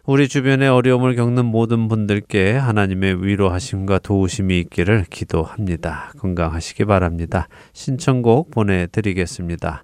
우리 0.06 0.28
주변에 0.28 0.68
어려움을 0.68 1.16
겪는 1.16 1.46
모든 1.46 1.88
분들께 1.88 2.54
하나님의 2.54 3.26
위로하심과 3.26 4.00
도우심이 4.00 4.60
있기를 4.60 5.06
기도합니다. 5.10 6.12
건강하시기 6.20 6.86
바랍니다. 6.86 7.48
신청곡 7.74 8.52
보내드리겠습니다. 8.52 9.84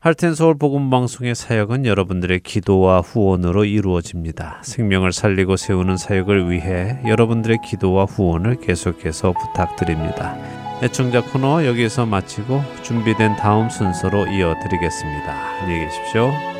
할텐 0.00 0.34
서울 0.34 0.58
복음 0.58 0.90
방송의 0.90 1.36
사역은 1.36 1.84
여러분들의 1.84 2.40
기도와 2.40 3.00
후원으로 3.00 3.64
이루어집니다. 3.64 4.60
생명을 4.64 5.12
살리고 5.12 5.56
세우는 5.56 5.98
사역을 5.98 6.50
위해 6.50 6.98
여러분들의 7.06 7.58
기도와 7.64 8.06
후원을 8.06 8.56
계속해서 8.56 9.34
부탁드립니다. 9.34 10.36
애청자 10.82 11.22
코너 11.22 11.64
여기에서 11.64 12.06
마치고 12.06 12.62
준비된 12.82 13.36
다음 13.36 13.68
순서로 13.68 14.26
이어드리겠습니다. 14.26 15.60
안녕히 15.60 15.84
계십시오. 15.84 16.59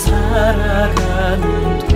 살아가는 0.00 1.89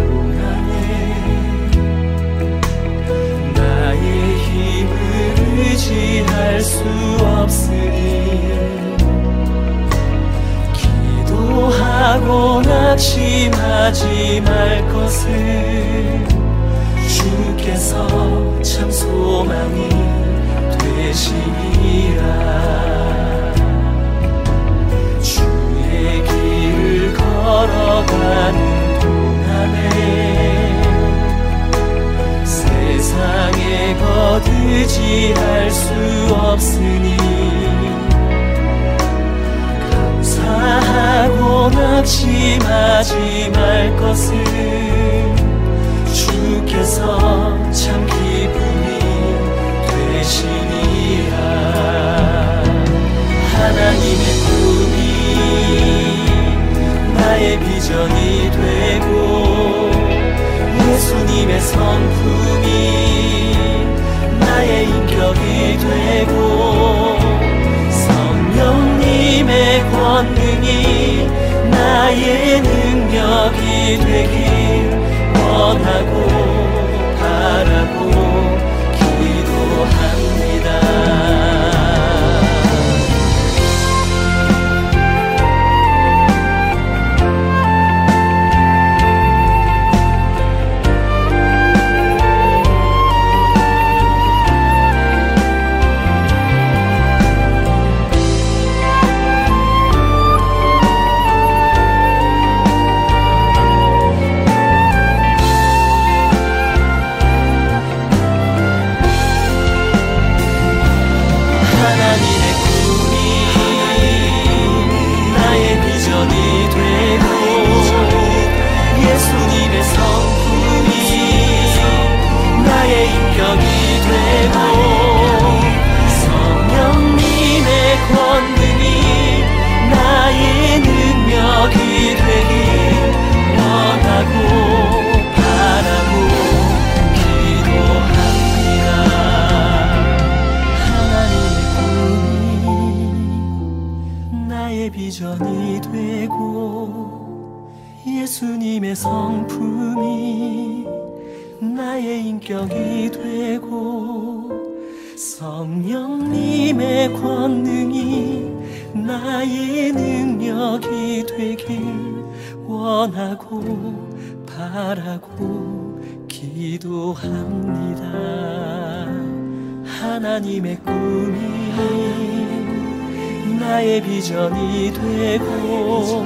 비전이 174.25 174.91
되고 174.95 176.25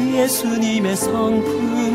예수님의 0.00 0.96
성품이 0.96 1.92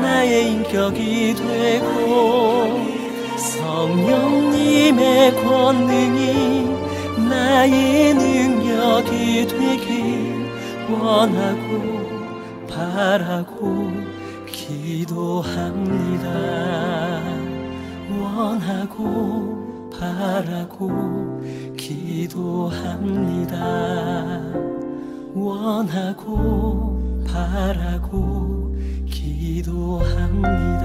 나의 0.00 0.52
인격이 0.52 1.34
되고 1.34 2.80
성령님의 3.36 5.34
권능이 5.44 6.64
나의 7.28 8.14
능력이 8.14 9.46
되길 9.48 10.48
원하고 10.90 12.06
바라고 12.70 13.92
기도합니다. 14.46 16.30
원하고 18.18 19.90
바라고 19.92 21.35
기도합니다. 22.36 23.56
원하고 25.34 27.24
바라고 27.26 28.76
기도합니다. 29.06 30.76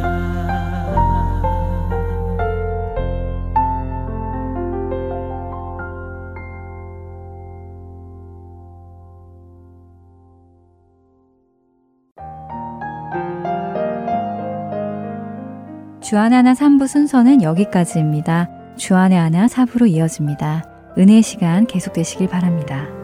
주안의 16.02 16.36
하나 16.36 16.54
3부 16.54 16.88
순서는 16.88 17.42
여기까지입니다. 17.42 18.50
주안의 18.78 19.18
하나 19.18 19.48
4부로 19.48 19.90
이어집니다. 19.90 20.71
은혜의 20.98 21.22
시간 21.22 21.66
계속되시길 21.66 22.28
바랍니다. 22.28 23.01